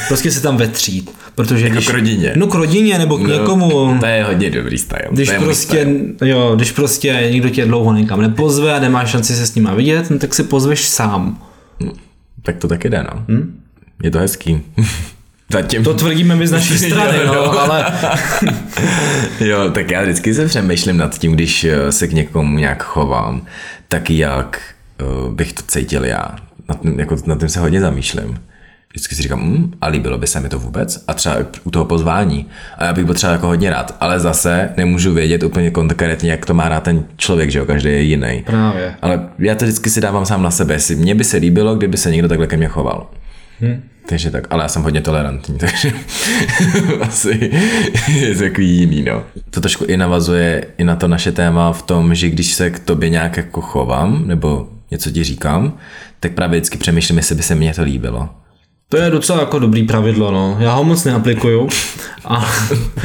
Prostě 0.09 0.31
se 0.31 0.43
tam 0.43 0.57
vetřít. 0.57 1.11
Protože 1.35 1.65
Jako 1.65 1.75
když, 1.75 1.89
k 1.89 1.93
rodině. 1.93 2.33
No 2.37 2.47
k 2.47 2.55
rodině 2.55 2.99
nebo 2.99 3.19
k 3.19 3.21
no, 3.21 3.29
někomu. 3.29 3.99
To 4.01 4.07
je 4.07 4.25
hodně 4.25 4.51
dobrý 4.51 4.79
style. 4.79 5.09
Když 5.11 5.31
prostě, 5.31 5.81
style. 5.81 6.31
jo, 6.31 6.53
když 6.57 6.73
prostě 6.73 7.29
někdo 7.31 7.49
tě 7.49 7.67
dlouho 7.67 7.93
někam 7.93 8.23
nepozve 8.23 8.75
a 8.75 8.79
nemáš 8.79 9.11
šanci 9.11 9.37
se 9.37 9.47
s 9.47 9.55
nima 9.55 9.75
vidět, 9.75 10.11
no 10.11 10.19
tak 10.19 10.35
si 10.35 10.43
pozveš 10.43 10.85
sám. 10.85 11.43
Tak 12.43 12.57
to 12.57 12.69
taky 12.69 12.91
jde, 12.91 13.03
no. 13.03 13.25
Hm? 13.29 13.61
Je 14.03 14.11
to 14.11 14.19
hezký. 14.19 14.63
Zatím. 15.53 15.85
To 15.85 15.95
tvrdíme 15.95 16.37
my 16.37 16.47
z 16.47 16.53
naší 16.53 16.79
strany, 16.91 17.19
Jo, 17.19 17.25
jo. 17.25 17.33
no, 17.35 17.61
ale 17.61 17.85
Jo, 19.41 19.71
tak 19.71 19.91
já 19.91 20.03
vždycky 20.03 20.35
se 20.35 20.47
přemýšlím 20.47 20.97
nad 20.97 21.19
tím, 21.19 21.33
když 21.33 21.65
eh, 21.65 21.93
se 21.93 22.07
k 22.09 22.13
někomu 22.13 22.59
nějak 22.59 22.83
chovám, 22.83 23.43
tak 23.89 24.11
jak 24.11 24.61
uh, 25.27 25.33
bych 25.35 25.53
to 25.53 25.63
cítil 25.69 26.05
já. 26.05 26.29
Nad, 26.69 26.81
tím- 26.81 27.01
jako, 27.01 27.17
nad 27.27 27.39
tím 27.39 27.49
se 27.49 27.61
hodně 27.61 27.81
zamýšlím. 27.81 28.39
Vždycky 28.91 29.15
si 29.15 29.23
říkám, 29.23 29.41
hm, 29.41 29.73
a 29.81 29.87
líbilo 29.87 30.19
by 30.19 30.27
se 30.27 30.41
mi 30.41 30.49
to 30.49 30.59
vůbec? 30.59 31.05
A 31.09 31.15
třeba 31.15 31.37
u 31.65 31.71
toho 31.71 31.85
pozvání. 31.85 32.47
A 32.79 32.85
já 32.85 32.93
bych 32.93 33.05
byl 33.05 33.15
třeba 33.15 33.33
jako 33.33 33.47
hodně 33.47 33.71
rád, 33.71 33.97
ale 34.01 34.21
zase 34.21 34.71
nemůžu 34.77 35.15
vědět 35.15 35.43
úplně 35.43 35.71
konkrétně, 35.71 36.31
jak 36.31 36.47
to 36.47 36.55
má 36.55 36.69
rád 36.69 36.83
ten 36.83 37.05
člověk, 37.17 37.51
že 37.51 37.59
jo, 37.59 37.65
každý 37.67 37.89
je 37.89 38.01
jiný. 38.03 38.43
právě. 38.47 38.95
Ale 39.03 39.21
já 39.39 39.55
to 39.55 39.65
vždycky 39.65 39.91
si 39.91 40.01
dávám 40.01 40.27
sám 40.27 40.43
na 40.43 40.51
sebe, 40.51 40.75
jestli 40.75 40.95
mně 40.95 41.15
by 41.15 41.25
se 41.25 41.37
líbilo, 41.37 41.75
kdyby 41.75 41.97
se 41.97 42.11
někdo 42.11 42.29
takhle 42.29 42.47
ke 42.47 42.57
mně 42.57 42.69
choval. 42.69 43.07
Hmm. 43.61 43.83
Takže 44.09 44.31
tak, 44.31 44.47
ale 44.51 44.65
já 44.65 44.69
jsem 44.69 44.83
hodně 44.83 45.01
tolerantní, 45.01 45.59
takže 45.59 45.93
asi 47.01 47.51
je 48.09 48.35
to 48.35 48.41
takový 48.41 48.69
jiný, 48.69 49.03
no. 49.03 49.23
To 49.51 49.61
trošku 49.61 49.85
i 49.85 49.97
navazuje 49.97 50.65
i 50.79 50.85
na 50.85 50.97
to 50.97 51.09
naše 51.09 51.33
téma 51.33 51.73
v 51.73 51.83
tom, 51.83 52.15
že 52.15 52.29
když 52.29 52.55
se 52.55 52.71
k 52.71 52.79
tobě 52.79 53.09
nějak 53.09 53.37
jako 53.37 53.61
chovám, 53.61 54.23
nebo 54.27 54.69
něco 54.91 55.11
ti 55.11 55.25
říkám, 55.25 55.77
tak 56.21 56.33
právě 56.33 56.61
vždycky 56.61 56.79
přemýšlím, 56.79 57.17
jestli 57.17 57.35
by 57.35 57.43
se 57.43 57.55
mně 57.55 57.75
to 57.75 57.83
líbilo. 57.83 58.29
To 58.89 58.97
je 58.97 59.11
docela 59.11 59.41
jako 59.41 59.59
dobrý 59.59 59.83
pravidlo, 59.83 60.31
no. 60.31 60.57
Já 60.61 60.75
ho 60.75 60.85
moc 60.85 61.05
neaplikuju. 61.05 61.69
A, 62.25 62.37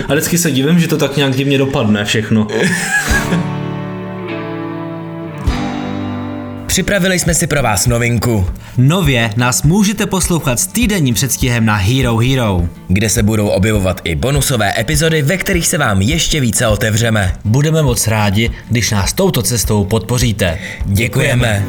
a 0.08 0.14
vždycky 0.14 0.38
se 0.38 0.52
divím, 0.52 0.80
že 0.80 0.88
to 0.88 0.98
tak 0.98 1.18
nějak 1.18 1.36
divně 1.36 1.58
dopadne 1.58 2.06
všechno. 2.06 2.48
Připravili 6.72 7.20
jsme 7.20 7.34
si 7.34 7.48
pro 7.48 7.64
vás 7.64 7.88
novinku, 7.88 8.46
Nově 8.78 9.30
nás 9.38 9.64
můžete 9.64 10.06
poslouchat 10.06 10.60
s 10.60 10.68
týdenním 10.68 11.16
předstihem 11.16 11.66
na 11.66 11.76
Hero 11.76 12.18
Hero. 12.18 12.70
kde 12.88 13.10
se 13.10 13.24
budou 13.24 13.48
objevovat 13.48 14.02
i 14.04 14.16
bonusové 14.16 14.80
epizody, 14.80 15.22
ve 15.22 15.38
kterých 15.38 15.68
se 15.68 15.78
vám 15.78 16.02
ještě 16.02 16.40
více 16.40 16.68
otevřeme. 16.68 17.36
Budeme 17.46 17.82
moc 17.82 18.08
rádi, 18.08 18.52
když 18.70 18.92
nás 18.92 19.14
touto 19.14 19.42
cestou 19.42 19.86
podpoříte. 19.86 20.60
Děkujeme. 20.86 21.66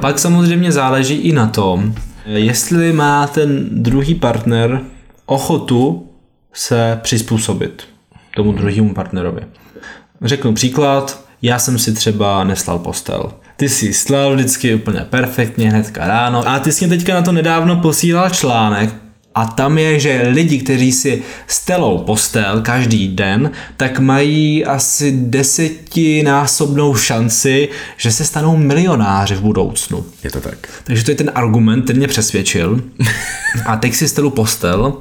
Pak 0.00 0.18
samozřejmě 0.18 0.72
záleží 0.72 1.14
i 1.14 1.32
na 1.32 1.46
tom, 1.46 1.94
jestli 2.26 2.92
má 2.92 3.26
ten 3.26 3.82
druhý 3.82 4.14
partner 4.14 4.80
ochotu 5.26 6.08
se 6.52 6.98
přizpůsobit 7.02 7.82
tomu 8.36 8.52
druhému 8.52 8.94
partnerovi. 8.94 9.42
Řeknu 10.22 10.54
příklad, 10.54 11.23
já 11.44 11.58
jsem 11.58 11.78
si 11.78 11.92
třeba 11.92 12.44
neslal 12.44 12.78
postel. 12.78 13.32
Ty 13.56 13.68
jsi 13.68 13.92
slal 13.92 14.34
vždycky 14.34 14.74
úplně 14.74 15.00
perfektně 15.00 15.70
hnedka 15.70 16.06
ráno 16.06 16.48
a 16.48 16.58
ty 16.58 16.72
jsi 16.72 16.86
mě 16.86 16.96
teďka 16.96 17.14
na 17.14 17.22
to 17.22 17.32
nedávno 17.32 17.76
posílal 17.76 18.30
článek 18.30 18.94
a 19.34 19.46
tam 19.46 19.78
je, 19.78 20.00
že 20.00 20.22
lidi, 20.28 20.58
kteří 20.58 20.92
si 20.92 21.22
stelou 21.46 21.98
postel 21.98 22.60
každý 22.62 23.08
den, 23.08 23.50
tak 23.76 23.98
mají 23.98 24.64
asi 24.64 25.12
desetinásobnou 25.16 26.94
šanci, 26.94 27.68
že 27.96 28.12
se 28.12 28.24
stanou 28.24 28.56
milionáři 28.56 29.34
v 29.34 29.40
budoucnu. 29.40 30.04
Je 30.24 30.30
to 30.30 30.40
tak. 30.40 30.68
Takže 30.84 31.04
to 31.04 31.10
je 31.10 31.14
ten 31.14 31.30
argument, 31.34 31.82
ten 31.82 31.96
mě 31.96 32.08
přesvědčil. 32.08 32.80
A 33.66 33.76
teď 33.76 33.94
si 33.94 34.08
stelu 34.08 34.30
postel. 34.30 34.94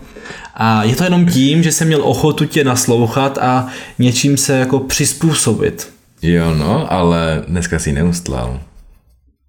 A 0.54 0.84
je 0.84 0.96
to 0.96 1.04
jenom 1.04 1.26
tím, 1.26 1.64
že 1.64 1.72
jsem 1.72 1.88
měl 1.88 2.02
ochotu 2.04 2.46
tě 2.46 2.64
naslouchat 2.64 3.38
a 3.38 3.68
něčím 4.00 4.38
se 4.38 4.58
jako 4.58 4.80
přizpůsobit. 4.80 5.94
Jo, 6.24 6.54
no, 6.56 6.94
ale 6.94 7.44
dneska 7.48 7.80
si 7.80 7.90
ji 7.90 7.94
neustlal. 7.94 8.60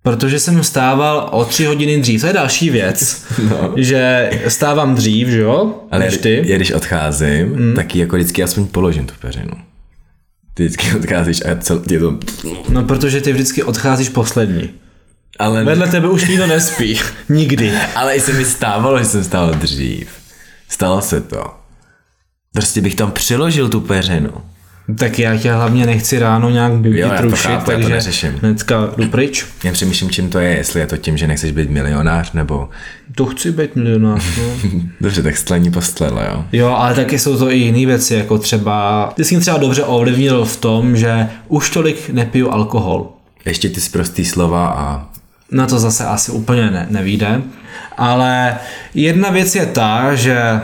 Protože 0.02 0.40
jsem 0.40 0.62
vstával 0.62 1.28
o 1.32 1.44
tři 1.44 1.64
hodiny 1.64 2.00
dřív. 2.00 2.20
To 2.20 2.26
je 2.26 2.32
další 2.32 2.70
věc. 2.70 3.24
No. 3.50 3.72
Že 3.76 4.30
stávám 4.48 4.94
dřív, 4.94 5.28
že 5.28 5.40
jo? 5.40 5.74
Ale 5.90 6.04
než 6.04 6.16
ty. 6.18 6.42
já 6.44 6.56
když 6.56 6.72
odcházím, 6.72 7.46
mm. 7.46 7.74
tak 7.74 7.94
ji 7.94 8.00
jako 8.00 8.16
vždycky 8.16 8.42
aspoň 8.42 8.66
položím 8.66 9.06
tu 9.06 9.14
peřinu. 9.20 9.52
Ty 10.54 10.64
vždycky 10.64 10.96
odcházíš 10.98 11.42
a 11.44 11.54
cel, 11.54 11.82
je 11.90 11.98
to... 12.00 12.18
No 12.68 12.84
protože 12.84 13.20
ty 13.20 13.32
vždycky 13.32 13.62
odcházíš 13.62 14.08
poslední. 14.08 14.70
Ale, 15.38 15.64
Vedle 15.64 15.88
tebe 15.88 16.08
už 16.08 16.28
nikdo 16.28 16.46
nespí. 16.46 17.00
Nikdy. 17.28 17.72
ale 17.94 18.16
i 18.16 18.20
se 18.20 18.32
mi 18.32 18.44
stávalo, 18.44 18.98
že 18.98 19.04
jsem 19.04 19.24
stával 19.24 19.54
dřív. 19.54 20.08
Stalo 20.68 21.00
se 21.00 21.20
to. 21.20 21.54
Prostě 22.52 22.80
bych 22.80 22.94
tam 22.94 23.12
přiložil 23.12 23.68
tu 23.68 23.80
peřinu. 23.80 24.30
Tak 24.98 25.18
já 25.18 25.36
tě 25.36 25.52
hlavně 25.52 25.86
nechci 25.86 26.18
ráno 26.18 26.50
nějak 26.50 26.72
vytrušit, 26.72 27.50
já 27.50 27.60
to 27.60 27.70
takže 27.70 27.88
neřeším. 27.88 28.38
hnedka 28.42 28.90
jdu 28.96 29.08
pryč. 29.08 29.46
Já 29.64 29.72
přemýšlím, 29.72 30.10
čím 30.10 30.30
to 30.30 30.38
je, 30.38 30.56
jestli 30.56 30.80
je 30.80 30.86
to 30.86 30.96
tím, 30.96 31.16
že 31.16 31.26
nechceš 31.26 31.52
být 31.52 31.70
milionář, 31.70 32.32
nebo... 32.32 32.68
To 33.14 33.26
chci 33.26 33.52
být 33.52 33.76
milionář, 33.76 34.24
no. 34.38 34.70
Dobře, 35.00 35.22
tak 35.22 35.36
stlení 35.36 35.70
postlele, 35.70 36.26
jo. 36.30 36.44
Jo, 36.52 36.68
ale 36.68 36.94
taky 36.94 37.18
jsou 37.18 37.38
to 37.38 37.50
i 37.50 37.56
jiné 37.56 37.86
věci, 37.86 38.14
jako 38.14 38.38
třeba, 38.38 39.12
ty 39.16 39.24
jsi 39.24 39.40
třeba 39.40 39.58
dobře 39.58 39.82
ovlivnil 39.82 40.44
v 40.44 40.56
tom, 40.56 40.96
že 40.96 41.28
už 41.48 41.70
tolik 41.70 42.10
nepiju 42.10 42.50
alkohol. 42.50 43.12
Ještě 43.44 43.68
ty 43.68 43.80
zprostý 43.80 44.24
slova 44.24 44.68
a... 44.68 45.08
Na 45.50 45.66
to 45.66 45.78
zase 45.78 46.04
asi 46.04 46.32
úplně 46.32 46.70
ne, 46.70 46.86
nevíde. 46.90 47.42
Ale 47.96 48.56
jedna 48.94 49.30
věc 49.30 49.54
je 49.54 49.66
ta, 49.66 50.14
že 50.14 50.60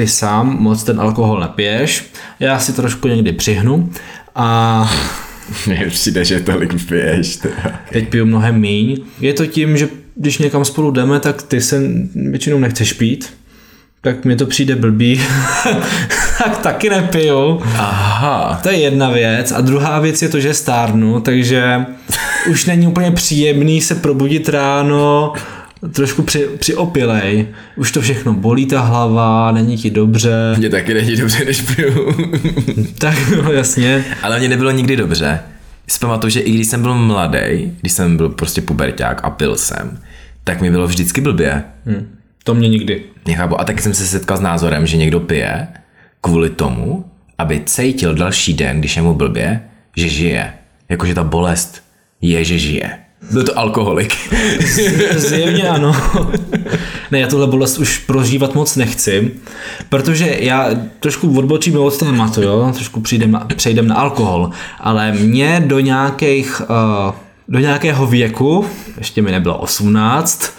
ty 0.00 0.06
sám 0.06 0.56
moc 0.60 0.84
ten 0.84 1.00
alkohol 1.00 1.40
nepiješ, 1.40 2.04
já 2.40 2.58
si 2.58 2.72
trošku 2.72 3.08
někdy 3.08 3.32
přihnu 3.32 3.90
a 4.34 4.90
Mně 5.66 5.86
přijde, 5.88 6.24
že 6.24 6.40
tolik 6.40 6.88
piješ, 6.88 7.36
teda. 7.36 7.80
teď 7.92 8.08
piju 8.08 8.26
mnohem 8.26 8.60
míň. 8.60 8.96
Je 9.20 9.32
to 9.32 9.46
tím, 9.46 9.76
že 9.76 9.88
když 10.14 10.38
někam 10.38 10.64
spolu 10.64 10.90
jdeme, 10.90 11.20
tak 11.20 11.42
ty 11.42 11.60
se 11.60 11.80
většinou 12.14 12.58
nechceš 12.58 12.92
pít, 12.92 13.30
tak 14.00 14.24
mi 14.24 14.36
to 14.36 14.46
přijde 14.46 14.76
blbý, 14.76 15.20
tak 16.38 16.58
taky 16.58 16.90
nepiju. 16.90 17.62
Aha. 17.74 18.60
To 18.62 18.68
je 18.68 18.76
jedna 18.76 19.10
věc. 19.10 19.52
A 19.52 19.60
druhá 19.60 20.00
věc 20.00 20.22
je 20.22 20.28
to, 20.28 20.40
že 20.40 20.54
stárnu, 20.54 21.20
takže 21.20 21.84
už 22.50 22.64
není 22.64 22.86
úplně 22.86 23.10
příjemný 23.10 23.80
se 23.80 23.94
probudit 23.94 24.48
ráno 24.48 25.32
trošku 25.88 26.22
při, 26.22 26.48
přiopilej. 26.58 27.46
Už 27.76 27.92
to 27.92 28.00
všechno 28.00 28.32
bolí 28.34 28.66
ta 28.66 28.80
hlava, 28.80 29.52
není 29.52 29.76
ti 29.76 29.90
dobře. 29.90 30.54
Mně 30.58 30.68
taky 30.68 30.94
není 30.94 31.16
dobře, 31.16 31.44
než 31.44 31.60
piju. 31.60 32.14
Tak 32.98 33.16
no, 33.42 33.52
jasně. 33.52 34.04
Ale 34.22 34.38
mě 34.38 34.48
nebylo 34.48 34.70
nikdy 34.70 34.96
dobře. 34.96 35.40
Si 35.88 35.98
pamatuju, 35.98 36.30
že 36.30 36.40
i 36.40 36.52
když 36.52 36.66
jsem 36.66 36.82
byl 36.82 36.94
mladý, 36.94 37.76
když 37.80 37.92
jsem 37.92 38.16
byl 38.16 38.28
prostě 38.28 38.60
puberták 38.60 39.20
a 39.24 39.30
pil 39.30 39.56
jsem, 39.56 39.98
tak 40.44 40.60
mi 40.60 40.70
bylo 40.70 40.86
vždycky 40.86 41.20
blbě. 41.20 41.64
Hm. 41.86 42.16
To 42.44 42.54
mě 42.54 42.68
nikdy. 42.68 43.02
Nechápu. 43.26 43.60
A 43.60 43.64
taky 43.64 43.82
jsem 43.82 43.94
se 43.94 44.06
setkal 44.06 44.36
s 44.36 44.40
názorem, 44.40 44.86
že 44.86 44.96
někdo 44.96 45.20
pije 45.20 45.68
kvůli 46.20 46.50
tomu, 46.50 47.04
aby 47.38 47.62
cítil 47.66 48.14
další 48.14 48.54
den, 48.54 48.78
když 48.78 48.96
je 48.96 49.02
mu 49.02 49.14
blbě, 49.14 49.60
že 49.96 50.08
žije. 50.08 50.52
Jakože 50.88 51.14
ta 51.14 51.24
bolest 51.24 51.82
je, 52.20 52.44
že 52.44 52.58
žije. 52.58 52.98
Byl 53.30 53.42
to 53.42 53.58
alkoholik. 53.58 54.14
Zjevně 55.16 55.68
ano. 55.68 55.96
ne, 57.10 57.20
já 57.20 57.28
tuhle 57.28 57.46
bolest 57.46 57.78
už 57.78 57.98
prožívat 57.98 58.54
moc 58.54 58.76
nechci, 58.76 59.30
protože 59.88 60.36
já 60.40 60.70
trošku 61.00 61.38
odbočím 61.38 61.76
od 61.76 61.98
tématu, 61.98 62.42
jo? 62.42 62.70
trošku 62.74 63.00
přijdem 63.00 63.40
přejdem 63.56 63.88
na 63.88 63.94
alkohol, 63.94 64.50
ale 64.80 65.12
mě 65.12 65.62
do 65.66 65.80
nějakých, 65.80 66.60
uh, 66.60 67.14
do 67.48 67.58
nějakého 67.58 68.06
věku, 68.06 68.66
ještě 68.98 69.22
mi 69.22 69.30
nebylo 69.30 69.58
18, 69.58 70.52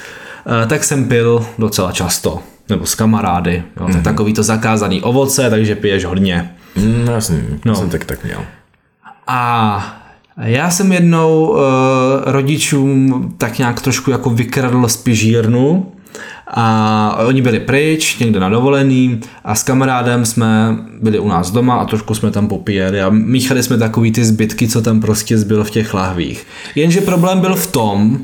uh, 0.46 0.70
tak 0.70 0.84
jsem 0.84 1.08
pil 1.08 1.46
docela 1.58 1.92
často, 1.92 2.40
nebo 2.70 2.86
s 2.86 2.96
kamarády, 2.96 3.64
jo? 3.80 3.88
Mm-hmm. 3.88 4.02
takový 4.02 4.34
to 4.34 4.44
zakázaný 4.44 5.02
ovoce, 5.02 5.50
takže 5.50 5.76
piješ 5.76 6.06
hodně. 6.06 6.56
Mm, 6.76 7.08
jasně, 7.12 7.44
no. 7.66 7.76
jsem 7.76 7.90
tak 7.90 8.06
tak 8.06 8.24
měl. 8.24 8.44
A 9.28 10.01
já 10.48 10.70
jsem 10.70 10.92
jednou 10.92 11.50
uh, 11.50 11.58
rodičům 12.26 13.34
tak 13.38 13.58
nějak 13.58 13.82
trošku 13.82 14.12
jako 14.12 14.30
vykradl 14.30 14.88
z 14.88 14.98
pižírnu 14.98 15.92
a 16.48 17.18
oni 17.26 17.42
byli 17.42 17.60
pryč, 17.60 18.20
někde 18.20 18.40
na 18.40 18.50
dovolený 18.50 19.20
a 19.44 19.56
s 19.56 19.64
kamarádem 19.64 20.26
jsme 20.26 20.78
byli 21.02 21.20
u 21.20 21.28
nás 21.28 21.52
doma 21.52 21.76
a 21.76 21.86
trošku 21.86 22.16
jsme 22.16 22.32
tam 22.32 22.48
popíjeli 22.48 23.02
a 23.02 23.10
míchali 23.10 23.64
jsme 23.64 23.78
takový 23.78 24.12
ty 24.12 24.26
zbytky, 24.26 24.68
co 24.68 24.82
tam 24.82 25.02
prostě 25.02 25.38
zbylo 25.38 25.64
v 25.64 25.72
těch 25.72 25.94
lahvích. 25.94 26.48
Jenže 26.76 27.02
problém 27.02 27.40
byl 27.40 27.56
v 27.56 27.72
tom, 27.72 28.20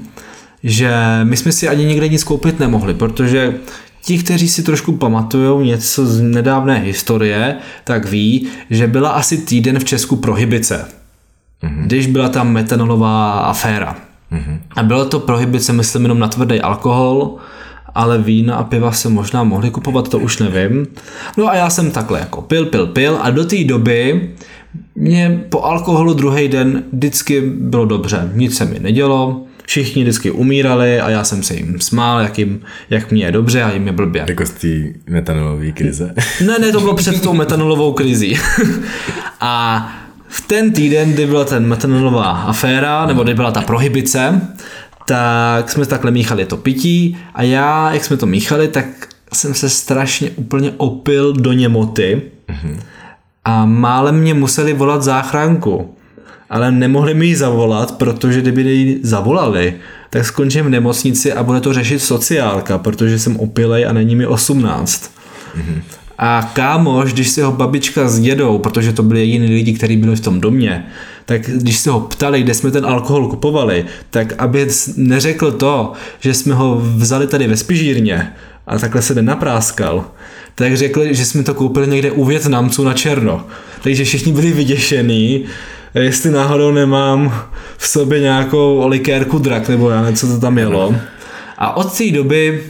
že 0.63 0.93
my 1.23 1.37
jsme 1.37 1.51
si 1.51 1.67
ani 1.67 1.85
nikde 1.85 2.07
nic 2.07 2.23
koupit 2.23 2.59
nemohli, 2.59 2.93
protože 2.93 3.53
ti, 4.01 4.17
kteří 4.17 4.49
si 4.49 4.63
trošku 4.63 4.91
pamatují 4.91 5.67
něco 5.67 6.05
z 6.05 6.21
nedávné 6.21 6.79
historie, 6.79 7.55
tak 7.83 8.05
ví, 8.05 8.47
že 8.69 8.87
byla 8.87 9.09
asi 9.09 9.37
týden 9.37 9.79
v 9.79 9.83
Česku 9.83 10.15
prohibice, 10.15 10.85
mm-hmm. 11.63 11.85
když 11.85 12.07
byla 12.07 12.29
tam 12.29 12.51
metanolová 12.51 13.39
aféra. 13.39 13.95
Mm-hmm. 14.31 14.57
A 14.75 14.83
bylo 14.83 15.05
to 15.05 15.19
prohibice, 15.19 15.73
myslím, 15.73 16.03
jenom 16.03 16.19
na 16.19 16.27
tvrdý 16.27 16.61
alkohol, 16.61 17.35
ale 17.95 18.17
vína 18.17 18.55
a 18.55 18.63
piva 18.63 18.91
se 18.91 19.09
možná 19.09 19.43
mohli 19.43 19.69
kupovat, 19.69 20.09
to 20.09 20.19
už 20.19 20.39
nevím. 20.39 20.87
No 21.37 21.47
a 21.47 21.55
já 21.55 21.69
jsem 21.69 21.91
takhle 21.91 22.19
jako 22.19 22.41
pil, 22.41 22.65
pil, 22.65 22.87
pil 22.87 23.17
a 23.21 23.29
do 23.29 23.45
té 23.45 23.63
doby 23.63 24.29
mě 24.95 25.43
po 25.49 25.61
alkoholu 25.63 26.13
druhý 26.13 26.47
den 26.47 26.83
vždycky 26.93 27.41
bylo 27.41 27.85
dobře, 27.85 28.31
nic 28.33 28.57
se 28.57 28.65
mi 28.65 28.79
nedělo, 28.79 29.45
všichni 29.65 30.03
vždycky 30.03 30.31
umírali 30.31 30.99
a 30.99 31.09
já 31.09 31.23
jsem 31.23 31.43
se 31.43 31.55
jim 31.55 31.79
smál, 31.79 32.21
jak, 32.21 32.39
jim, 32.39 32.59
jak 32.89 33.11
mě 33.11 33.25
je 33.25 33.31
dobře 33.31 33.63
a 33.63 33.71
jim 33.71 33.87
je 33.87 33.93
blbě. 33.93 34.25
Jako 34.27 34.45
z 34.45 34.51
té 34.51 34.99
metanolové 35.09 35.71
krize. 35.71 36.13
Ne, 36.45 36.59
ne, 36.59 36.71
to 36.71 36.79
bylo 36.79 36.95
před 36.95 37.21
tou 37.21 37.33
metanolovou 37.33 37.93
krizí. 37.93 38.39
a 39.39 39.89
v 40.27 40.47
ten 40.47 40.71
týden, 40.71 41.13
kdy 41.13 41.25
byla 41.25 41.45
ten 41.45 41.67
metanolová 41.67 42.31
aféra, 42.31 43.05
nebo 43.05 43.23
kdy 43.23 43.33
byla 43.33 43.51
ta 43.51 43.61
prohibice, 43.61 44.41
tak 45.05 45.71
jsme 45.71 45.85
takhle 45.85 46.11
míchali 46.11 46.45
to 46.45 46.57
pití 46.57 47.17
a 47.33 47.43
já, 47.43 47.93
jak 47.93 48.05
jsme 48.05 48.17
to 48.17 48.25
míchali, 48.25 48.67
tak 48.67 48.85
jsem 49.33 49.53
se 49.53 49.69
strašně 49.69 50.29
úplně 50.29 50.73
opil 50.77 51.33
do 51.33 51.53
němoty 51.53 52.21
a 53.45 53.65
málem 53.65 54.19
mě 54.19 54.33
museli 54.33 54.73
volat 54.73 55.03
záchranku. 55.03 55.93
Ale 56.49 56.71
nemohli 56.71 57.13
mi 57.13 57.25
ji 57.25 57.35
zavolat, 57.35 57.91
protože 57.91 58.41
kdyby 58.41 58.61
ji 58.61 58.99
zavolali, 59.03 59.73
tak 60.09 60.25
skončím 60.25 60.65
v 60.65 60.69
nemocnici 60.69 61.33
a 61.33 61.43
bude 61.43 61.61
to 61.61 61.73
řešit 61.73 61.99
sociálka, 61.99 62.77
protože 62.77 63.19
jsem 63.19 63.37
opilej 63.37 63.85
a 63.85 63.93
není 63.93 64.15
mi 64.15 64.27
18. 64.27 65.11
A 66.17 66.51
kámoš, 66.53 67.13
když 67.13 67.29
se 67.29 67.43
ho 67.43 67.51
babička 67.51 68.07
s 68.07 68.19
dědou, 68.19 68.57
protože 68.57 68.93
to 68.93 69.03
byli 69.03 69.25
jiní 69.25 69.47
lidi, 69.47 69.73
kteří 69.73 69.97
byli 69.97 70.15
v 70.15 70.21
tom 70.21 70.41
domě, 70.41 70.85
tak 71.25 71.41
když 71.41 71.77
se 71.77 71.89
ho 71.89 71.99
ptali, 71.99 72.41
kde 72.41 72.53
jsme 72.53 72.71
ten 72.71 72.85
alkohol 72.85 73.27
kupovali, 73.27 73.85
tak 74.09 74.33
aby 74.37 74.67
neřekl 74.95 75.51
to, 75.51 75.93
že 76.19 76.33
jsme 76.33 76.53
ho 76.53 76.81
vzali 76.95 77.27
tady 77.27 77.47
ve 77.47 77.57
spižírně 77.57 78.33
a 78.67 78.79
takhle 78.79 79.01
se 79.01 79.15
nenapráskal, 79.15 80.05
tak 80.55 80.77
řekli, 80.77 81.15
že 81.15 81.25
jsme 81.25 81.43
to 81.43 81.53
koupili 81.53 81.87
někde 81.87 82.11
u 82.11 82.25
Větnamců 82.25 82.83
na 82.83 82.93
černo. 82.93 83.45
Takže 83.83 84.03
všichni 84.03 84.31
byli 84.31 84.51
vyděšení, 84.51 85.45
jestli 85.95 86.31
náhodou 86.31 86.71
nemám 86.71 87.41
v 87.77 87.87
sobě 87.87 88.19
nějakou 88.19 88.87
likérku 88.87 89.39
drak, 89.39 89.69
nebo 89.69 89.89
já 89.89 90.01
nevím, 90.01 90.15
co 90.15 90.27
to 90.27 90.39
tam 90.39 90.57
jelo. 90.57 90.95
A 91.57 91.77
od 91.77 91.97
té 91.97 92.11
doby, 92.11 92.63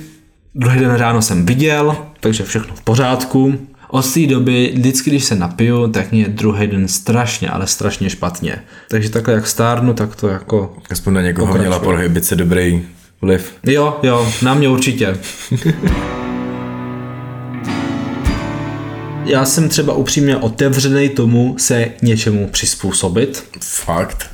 druhý 0.56 0.80
den 0.80 0.92
ráno 0.92 1.22
jsem 1.22 1.46
viděl, 1.46 1.98
takže 2.27 2.43
všechno 2.43 2.75
v 2.75 2.81
pořádku. 2.81 3.60
Od 3.89 4.13
té 4.13 4.27
doby, 4.27 4.72
vždycky, 4.75 5.10
když 5.10 5.24
se 5.24 5.36
napiju, 5.36 5.88
tak 5.88 6.12
mě 6.12 6.22
je 6.22 6.27
druhý 6.27 6.67
den 6.67 6.88
strašně, 6.88 7.50
ale 7.50 7.67
strašně 7.67 8.10
špatně. 8.10 8.55
Takže 8.89 9.10
takhle 9.10 9.34
jak 9.34 9.48
stárnu, 9.48 9.93
tak 9.93 10.15
to 10.15 10.27
jako... 10.27 10.77
Aspoň 10.91 11.13
na 11.13 11.22
někoho 11.22 11.48
Pokračuj. 11.48 11.67
měla 11.67 11.79
prohibice 11.79 12.36
dobrý 12.36 12.84
vliv. 13.22 13.53
Jo, 13.65 14.00
jo, 14.03 14.34
na 14.41 14.53
mě 14.53 14.69
určitě. 14.69 15.15
Já 19.25 19.46
jsem 19.46 19.69
třeba 19.69 19.93
upřímně 19.93 20.38
otevřený 20.38 21.10
tomu 21.10 21.55
se 21.60 21.88
něčemu 22.01 22.48
přizpůsobit. 22.48 23.43
Fakt? 23.63 24.29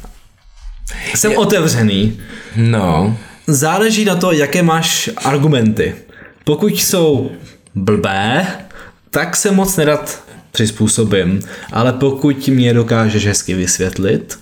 Jsem 1.16 1.38
otevřený. 1.38 2.20
No, 2.56 3.18
Záleží 3.48 4.06
na 4.06 4.16
to, 4.16 4.32
jaké 4.32 4.64
máš 4.64 5.10
argumenty. 5.26 5.96
Pokud 6.44 6.74
jsou 6.74 7.32
blbé, 7.76 8.48
tak 9.10 9.36
se 9.36 9.52
moc 9.52 9.78
nedat 9.78 10.24
přizpůsobím. 10.52 11.40
Ale 11.72 11.94
pokud 11.94 12.48
mě 12.48 12.74
dokážeš 12.74 13.26
hezky 13.26 13.54
vysvětlit, 13.54 14.40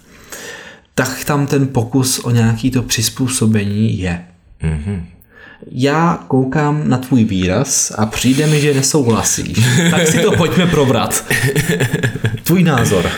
tak 0.96 1.26
tam 1.26 1.48
ten 1.48 1.68
pokus 1.68 2.20
o 2.20 2.32
nějaký 2.32 2.72
to 2.72 2.84
přizpůsobení 2.84 4.00
je. 4.00 4.24
Mm-hmm. 4.64 5.02
Já 5.72 6.24
koukám 6.28 6.90
na 6.90 6.98
tvůj 6.98 7.24
výraz 7.24 7.92
a 7.98 8.06
přijde 8.06 8.48
mi, 8.48 8.62
že 8.62 8.74
nesouhlasíš. 8.74 9.58
Tak 9.92 10.08
si 10.08 10.20
to 10.20 10.32
pojďme 10.32 10.68
probrat. 10.68 11.26
Tvůj 12.44 12.64
názor. 12.64 13.10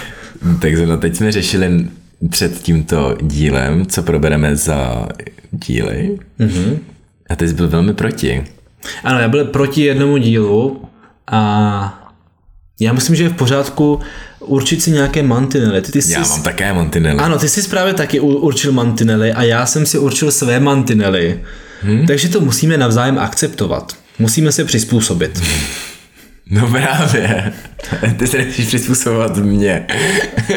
takže 0.59 0.85
no 0.85 0.97
teď 0.97 1.15
jsme 1.15 1.31
řešili 1.31 1.87
před 2.29 2.61
tímto 2.61 3.17
dílem, 3.21 3.85
co 3.85 4.03
probereme 4.03 4.55
za 4.55 5.07
díly. 5.51 6.17
Mm-hmm. 6.39 6.77
A 7.29 7.35
ty 7.35 7.47
jsi 7.47 7.53
byl 7.53 7.67
velmi 7.67 7.93
proti. 7.93 8.43
Ano, 9.03 9.19
já 9.19 9.27
byl 9.27 9.45
proti 9.45 9.81
jednomu 9.81 10.17
dílu 10.17 10.81
a 11.27 11.99
já 12.79 12.93
myslím, 12.93 13.15
že 13.15 13.23
je 13.23 13.29
v 13.29 13.35
pořádku 13.35 13.99
určit 14.39 14.83
si 14.83 14.91
nějaké 14.91 15.23
mantinely. 15.23 15.81
Ty, 15.81 15.91
ty 15.91 16.01
jsi, 16.01 16.13
Já 16.13 16.21
mám 16.21 16.43
také 16.43 16.73
mantinely. 16.73 17.19
Ano, 17.19 17.37
ty 17.39 17.49
jsi 17.49 17.69
právě 17.69 17.93
taky 17.93 18.19
určil 18.19 18.71
mantinely 18.71 19.31
a 19.31 19.43
já 19.43 19.65
jsem 19.65 19.85
si 19.85 19.97
určil 19.97 20.31
své 20.31 20.59
mantinely. 20.59 21.39
Hmm? 21.81 22.07
Takže 22.07 22.29
to 22.29 22.41
musíme 22.41 22.77
navzájem 22.77 23.19
akceptovat. 23.19 23.93
Musíme 24.19 24.51
se 24.51 24.65
přizpůsobit. 24.65 25.41
No 26.49 26.67
právě. 26.67 27.53
Ty 28.17 28.27
se 28.27 28.37
nechceš 28.37 28.65
přizpůsobovat 28.65 29.37
mě. 29.37 29.85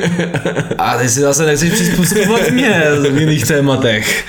A 0.79 0.99
ty 0.99 1.09
si 1.09 1.21
zase 1.21 1.47
nechceš 1.47 1.73
přizpůsobovat 1.73 2.51
mě 2.51 2.83
v 3.11 3.19
jiných 3.19 3.47
tématech. 3.47 4.25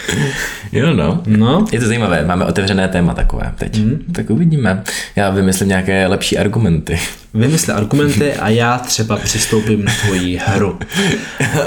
Jo 0.72 0.93
no. 0.93 1.24
No, 1.26 1.65
Je 1.72 1.80
to 1.80 1.86
zajímavé, 1.86 2.26
máme 2.26 2.46
otevřené 2.46 2.88
téma 2.88 3.13
takové 3.13 3.54
teď. 3.58 3.78
Hmm. 3.78 4.00
Tak 4.12 4.30
uvidíme. 4.30 4.84
Já 5.15 5.30
vymyslím 5.30 5.70
nějaké 5.70 6.08
lepší 6.08 6.38
argumenty. 6.38 7.00
vymysli 7.34 7.74
argumenty 7.74 8.34
a 8.34 8.50
já 8.50 8.78
třeba 8.78 9.17
přistoupím 9.17 9.86
na 9.86 9.93
tvoji 10.02 10.41
hru. 10.46 10.80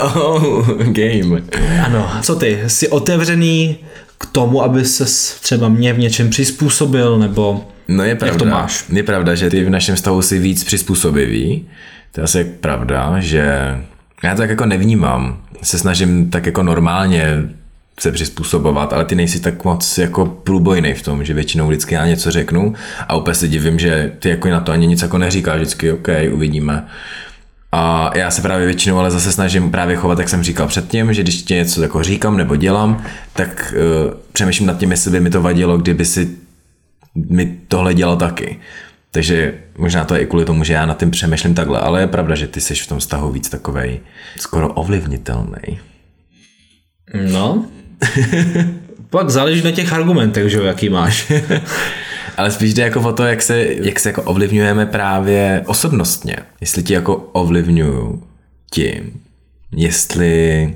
oh, 0.14 0.68
game. 0.68 1.42
Ano, 1.84 2.10
co 2.22 2.36
ty? 2.36 2.62
Jsi 2.66 2.88
otevřený 2.88 3.76
k 4.18 4.26
tomu, 4.26 4.62
aby 4.62 4.84
se 4.84 5.04
třeba 5.40 5.68
mě 5.68 5.92
v 5.92 5.98
něčem 5.98 6.30
přizpůsobil, 6.30 7.18
nebo 7.18 7.64
No 7.90 8.04
je 8.04 8.14
pravda. 8.14 8.38
to 8.38 8.44
máš? 8.44 8.84
Je 8.92 9.02
pravda, 9.02 9.34
že 9.34 9.50
ty 9.50 9.64
v 9.64 9.70
našem 9.70 9.96
vztahu 9.96 10.22
si 10.22 10.38
víc 10.38 10.64
přizpůsobivý. 10.64 11.68
To 12.12 12.20
je 12.20 12.24
asi 12.24 12.44
pravda, 12.44 13.14
že 13.18 13.76
já 14.22 14.34
to 14.34 14.36
tak 14.36 14.50
jako 14.50 14.66
nevnímám. 14.66 15.42
Se 15.62 15.78
snažím 15.78 16.30
tak 16.30 16.46
jako 16.46 16.62
normálně 16.62 17.42
se 18.00 18.12
přizpůsobovat, 18.12 18.92
ale 18.92 19.04
ty 19.04 19.14
nejsi 19.14 19.40
tak 19.40 19.64
moc 19.64 19.98
jako 19.98 20.26
průbojný 20.26 20.94
v 20.94 21.02
tom, 21.02 21.24
že 21.24 21.34
většinou 21.34 21.66
vždycky 21.66 21.94
já 21.94 22.06
něco 22.06 22.30
řeknu 22.30 22.74
a 23.08 23.16
úplně 23.16 23.34
se 23.34 23.48
divím, 23.48 23.78
že 23.78 24.12
ty 24.18 24.28
jako 24.28 24.48
na 24.48 24.60
to 24.60 24.72
ani 24.72 24.86
nic 24.86 25.02
jako 25.02 25.18
neříkáš, 25.18 25.56
vždycky 25.56 25.92
OK, 25.92 26.08
uvidíme. 26.32 26.86
A 27.72 28.10
já 28.14 28.30
se 28.30 28.42
právě 28.42 28.66
většinou 28.66 28.98
ale 28.98 29.10
zase 29.10 29.32
snažím 29.32 29.70
právě 29.70 29.96
chovat, 29.96 30.18
jak 30.18 30.28
jsem 30.28 30.42
říkal 30.42 30.68
předtím, 30.68 31.14
že 31.14 31.22
když 31.22 31.42
ti 31.42 31.54
něco 31.54 31.82
jako 31.82 32.02
říkám 32.02 32.36
nebo 32.36 32.56
dělám, 32.56 33.04
tak 33.32 33.74
uh, 33.76 34.14
přemýšlím 34.32 34.66
nad 34.66 34.78
tím, 34.78 34.90
jestli 34.90 35.10
by 35.10 35.20
mi 35.20 35.30
to 35.30 35.42
vadilo, 35.42 35.78
kdyby 35.78 36.04
si 36.04 36.30
mi 37.14 37.58
tohle 37.68 37.94
dělal 37.94 38.16
taky. 38.16 38.58
Takže 39.10 39.54
možná 39.78 40.04
to 40.04 40.14
je 40.14 40.20
i 40.20 40.26
kvůli 40.26 40.44
tomu, 40.44 40.64
že 40.64 40.72
já 40.72 40.86
nad 40.86 40.98
tím 40.98 41.10
přemýšlím 41.10 41.54
takhle, 41.54 41.80
ale 41.80 42.00
je 42.00 42.06
pravda, 42.06 42.34
že 42.34 42.46
ty 42.46 42.60
jsi 42.60 42.74
v 42.74 42.86
tom 42.86 42.98
vztahu 42.98 43.32
víc 43.32 43.48
takovej 43.48 44.00
skoro 44.36 44.72
ovlivnitelný. 44.72 45.78
No. 47.32 47.64
Pak 49.10 49.30
záleží 49.30 49.62
na 49.62 49.70
těch 49.70 49.92
argumentech, 49.92 50.48
že 50.48 50.56
jo, 50.58 50.64
jaký 50.64 50.88
máš. 50.88 51.32
Ale 52.36 52.50
spíš 52.50 52.74
jde 52.74 52.82
jako 52.82 53.00
o 53.00 53.12
to, 53.12 53.22
jak 53.22 53.42
se, 53.42 53.66
jak 53.82 54.00
se 54.00 54.08
jako 54.08 54.22
ovlivňujeme 54.22 54.86
právě 54.86 55.62
osobnostně. 55.66 56.36
Jestli 56.60 56.82
ti 56.82 56.92
jako 56.92 57.16
ovlivňuju 57.16 58.22
tím, 58.70 59.20
jestli 59.76 60.74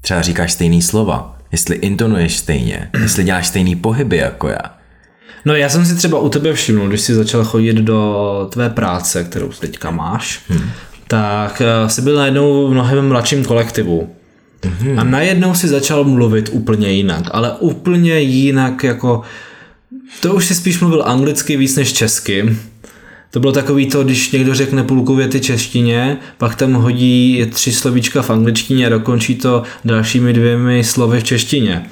třeba 0.00 0.22
říkáš 0.22 0.52
stejný 0.52 0.82
slova, 0.82 1.38
jestli 1.52 1.76
intonuješ 1.76 2.36
stejně, 2.36 2.90
jestli 3.02 3.24
děláš 3.24 3.46
stejný 3.46 3.76
pohyby 3.76 4.16
jako 4.16 4.48
já. 4.48 4.77
No 5.44 5.54
já 5.54 5.68
jsem 5.68 5.86
si 5.86 5.96
třeba 5.96 6.18
u 6.18 6.28
tebe 6.28 6.52
všiml, 6.52 6.88
když 6.88 7.00
jsi 7.00 7.14
začal 7.14 7.44
chodit 7.44 7.76
do 7.76 8.48
tvé 8.52 8.70
práce, 8.70 9.24
kterou 9.24 9.48
teďka 9.48 9.90
máš, 9.90 10.40
hmm. 10.48 10.70
tak 11.08 11.62
eh, 11.64 11.88
jsi 11.88 12.02
byl 12.02 12.16
najednou 12.16 12.68
v 12.68 12.70
mnohem 12.70 13.08
mladším 13.08 13.44
kolektivu. 13.44 14.10
Hmm. 14.64 14.98
A 14.98 15.04
najednou 15.04 15.54
si 15.54 15.68
začal 15.68 16.04
mluvit 16.04 16.48
úplně 16.52 16.90
jinak, 16.92 17.24
ale 17.30 17.52
úplně 17.58 18.20
jinak 18.20 18.84
jako... 18.84 19.22
To 20.20 20.34
už 20.34 20.44
si 20.44 20.54
spíš 20.54 20.80
mluvil 20.80 21.02
anglicky 21.06 21.56
víc 21.56 21.76
než 21.76 21.92
česky. 21.92 22.56
To 23.30 23.40
bylo 23.40 23.52
takový 23.52 23.86
to, 23.86 24.04
když 24.04 24.32
někdo 24.32 24.54
řekne 24.54 24.84
půlku 24.84 25.14
věty 25.14 25.40
češtině, 25.40 26.16
pak 26.38 26.56
tam 26.56 26.72
hodí 26.72 27.46
tři 27.50 27.72
slovíčka 27.72 28.22
v 28.22 28.30
angličtině 28.30 28.86
a 28.86 28.90
dokončí 28.90 29.34
to 29.34 29.62
dalšími 29.84 30.32
dvěmi 30.32 30.84
slovy 30.84 31.20
v 31.20 31.24
češtině. 31.24 31.86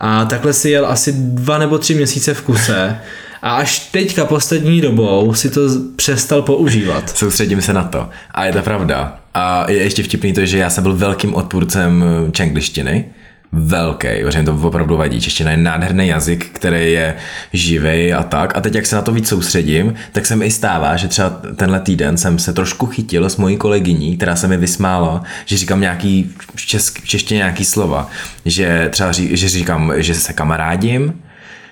A 0.00 0.24
takhle 0.24 0.52
si 0.52 0.70
jel 0.70 0.86
asi 0.86 1.12
dva 1.16 1.58
nebo 1.58 1.78
tři 1.78 1.94
měsíce 1.94 2.34
v 2.34 2.42
kuse 2.42 2.98
a 3.42 3.56
až 3.56 3.78
teďka 3.78 4.24
poslední 4.24 4.80
dobou 4.80 5.34
si 5.34 5.50
to 5.50 5.60
přestal 5.96 6.42
používat. 6.42 7.16
Soustředím 7.16 7.62
se 7.62 7.72
na 7.72 7.84
to. 7.84 8.08
A 8.30 8.44
je 8.44 8.52
to 8.52 8.62
pravda. 8.62 9.20
A 9.34 9.70
je 9.70 9.78
ještě 9.78 10.02
vtipný 10.02 10.32
to, 10.32 10.46
že 10.46 10.58
já 10.58 10.70
jsem 10.70 10.82
byl 10.82 10.96
velkým 10.96 11.34
odpůrcem 11.34 12.04
čenglištiny. 12.32 13.04
Velký, 13.52 14.08
protože 14.22 14.42
to 14.42 14.54
opravdu 14.54 14.96
vadí. 14.96 15.20
Čeština 15.20 15.50
je 15.50 15.56
nádherný 15.56 16.08
jazyk, 16.08 16.46
který 16.52 16.92
je 16.92 17.16
živý 17.52 18.12
a 18.12 18.22
tak. 18.22 18.56
A 18.56 18.60
teď, 18.60 18.74
jak 18.74 18.86
se 18.86 18.96
na 18.96 19.02
to 19.02 19.12
víc 19.12 19.28
soustředím, 19.28 19.94
tak 20.12 20.26
se 20.26 20.36
mi 20.36 20.46
i 20.46 20.50
stává, 20.50 20.96
že 20.96 21.08
třeba 21.08 21.30
tenhle 21.56 21.80
týden 21.80 22.16
jsem 22.16 22.38
se 22.38 22.52
trošku 22.52 22.86
chytil 22.86 23.24
s 23.24 23.36
mojí 23.36 23.56
kolegyní, 23.56 24.16
která 24.16 24.36
se 24.36 24.48
mi 24.48 24.56
vysmála, 24.56 25.22
že 25.46 25.56
říkám 25.56 25.80
nějaký 25.80 26.34
v, 26.54 26.66
česk, 26.66 27.02
v 27.02 27.08
češtině 27.08 27.38
nějaký 27.38 27.64
slova, 27.64 28.10
že 28.44 28.88
třeba 28.92 29.12
ří, 29.12 29.36
že 29.36 29.48
říkám, 29.48 29.92
že 29.96 30.14
se 30.14 30.32
kamarádím, 30.32 31.22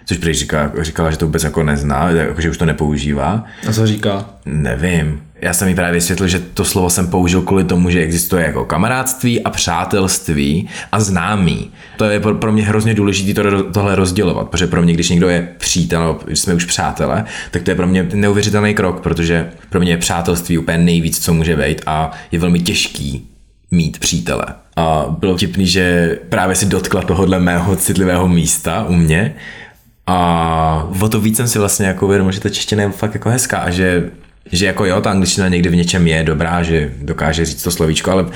což 0.08 0.18
prý 0.18 0.34
říká, 0.34 0.72
říkala, 0.80 1.10
že 1.10 1.16
to 1.16 1.26
vůbec 1.26 1.44
jako 1.44 1.62
nezná, 1.62 2.10
jako, 2.10 2.40
že 2.40 2.50
už 2.50 2.58
to 2.58 2.66
nepoužívá. 2.66 3.44
A 3.68 3.72
co 3.72 3.86
říká? 3.86 4.24
Nevím. 4.46 5.20
Já 5.40 5.52
jsem 5.52 5.68
jí 5.68 5.74
právě 5.74 5.92
vysvětlil, 5.92 6.28
že 6.28 6.38
to 6.38 6.64
slovo 6.64 6.90
jsem 6.90 7.06
použil 7.06 7.42
kvůli 7.42 7.64
tomu, 7.64 7.90
že 7.90 8.00
existuje 8.00 8.44
jako 8.44 8.64
kamarádství 8.64 9.44
a 9.44 9.50
přátelství 9.50 10.68
a 10.92 11.00
známí. 11.00 11.70
To 11.96 12.04
je 12.04 12.20
pro, 12.20 12.52
mě 12.52 12.62
hrozně 12.62 12.94
důležité 12.94 13.42
to, 13.42 13.62
tohle 13.62 13.94
rozdělovat, 13.94 14.48
protože 14.48 14.66
pro 14.66 14.82
mě, 14.82 14.92
když 14.92 15.08
někdo 15.08 15.28
je 15.28 15.48
přítel, 15.58 16.00
nebo 16.00 16.20
když 16.24 16.40
jsme 16.40 16.54
už 16.54 16.64
přátelé, 16.64 17.24
tak 17.50 17.62
to 17.62 17.70
je 17.70 17.74
pro 17.74 17.86
mě 17.86 18.08
neuvěřitelný 18.14 18.74
krok, 18.74 19.00
protože 19.00 19.50
pro 19.70 19.80
mě 19.80 19.90
je 19.90 19.98
přátelství 19.98 20.58
úplně 20.58 20.78
nejvíc, 20.78 21.24
co 21.24 21.34
může 21.34 21.56
být 21.56 21.82
a 21.86 22.10
je 22.32 22.38
velmi 22.38 22.60
těžký 22.60 23.28
mít 23.70 23.98
přítele. 23.98 24.44
A 24.76 25.06
bylo 25.18 25.36
vtipný, 25.36 25.66
že 25.66 26.16
právě 26.28 26.56
si 26.56 26.66
dotkla 26.66 27.02
tohohle 27.02 27.40
mého 27.40 27.76
citlivého 27.76 28.28
místa 28.28 28.84
u 28.88 28.94
mě 28.94 29.34
a 30.10 30.88
o 31.00 31.08
to 31.08 31.20
víc 31.20 31.36
jsem 31.36 31.48
si 31.48 31.58
vlastně 31.58 31.86
jako 31.86 32.06
uvědomil, 32.06 32.32
že 32.32 32.40
ta 32.40 32.48
čeština 32.48 32.82
je 32.82 32.90
fakt 32.90 33.14
jako 33.14 33.30
hezká 33.30 33.58
a 33.58 33.70
že, 33.70 34.10
že 34.52 34.66
jako 34.66 34.84
jo, 34.84 35.00
ta 35.00 35.10
angličtina 35.10 35.48
někdy 35.48 35.68
v 35.68 35.76
něčem 35.76 36.06
je 36.06 36.24
dobrá, 36.24 36.62
že 36.62 36.92
dokáže 37.02 37.44
říct 37.44 37.62
to 37.62 37.70
slovíčko, 37.70 38.10
ale 38.10 38.26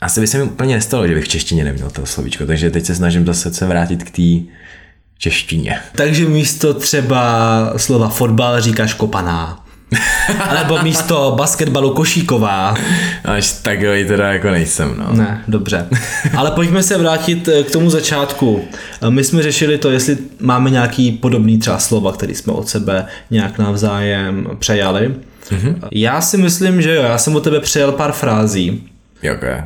asi 0.00 0.20
by 0.20 0.26
se 0.26 0.38
mi 0.38 0.44
úplně 0.44 0.74
nestalo, 0.74 1.06
že 1.06 1.14
bych 1.14 1.24
v 1.24 1.28
češtině 1.28 1.64
neměl 1.64 1.90
to 1.90 2.06
slovíčko, 2.06 2.46
takže 2.46 2.70
teď 2.70 2.86
se 2.86 2.94
snažím 2.94 3.26
zase 3.26 3.54
se 3.54 3.66
vrátit 3.66 4.04
k 4.04 4.10
té 4.10 4.54
češtině. 5.18 5.78
Takže 5.92 6.24
místo 6.24 6.74
třeba 6.74 7.72
slova 7.76 8.08
fotbal 8.08 8.60
říkáš 8.60 8.94
kopaná. 8.94 9.59
Nebo 10.58 10.82
místo 10.82 11.34
basketbalu 11.36 11.90
košíková. 11.94 12.74
Až 13.24 13.52
takový 13.52 14.04
teda 14.04 14.32
jako 14.32 14.50
nejsem, 14.50 14.94
no. 14.98 15.16
Ne, 15.16 15.44
dobře. 15.48 15.86
Ale 16.36 16.50
pojďme 16.50 16.82
se 16.82 16.98
vrátit 16.98 17.48
eh, 17.48 17.62
k 17.62 17.70
tomu 17.70 17.90
začátku. 17.90 18.64
Eh, 19.02 19.10
My 19.10 19.24
jsme 19.24 19.42
řešili 19.42 19.78
to, 19.78 19.90
jestli 19.90 20.18
máme 20.40 20.70
nějaký 20.70 21.12
podobný 21.12 21.58
třeba 21.58 21.78
slova, 21.78 22.12
který 22.12 22.34
jsme 22.34 22.52
od 22.52 22.68
sebe 22.68 23.06
nějak 23.30 23.58
navzájem 23.58 24.46
přejali. 24.58 25.14
Mm-hmm. 25.50 25.74
Já 25.92 26.20
si 26.20 26.36
myslím, 26.36 26.82
že 26.82 26.94
jo, 26.94 27.02
já 27.02 27.18
jsem 27.18 27.36
od 27.36 27.44
tebe 27.44 27.60
přejel 27.60 27.92
pár 27.92 28.12
frází. 28.12 28.82
Jak 29.22 29.42
je? 29.42 29.64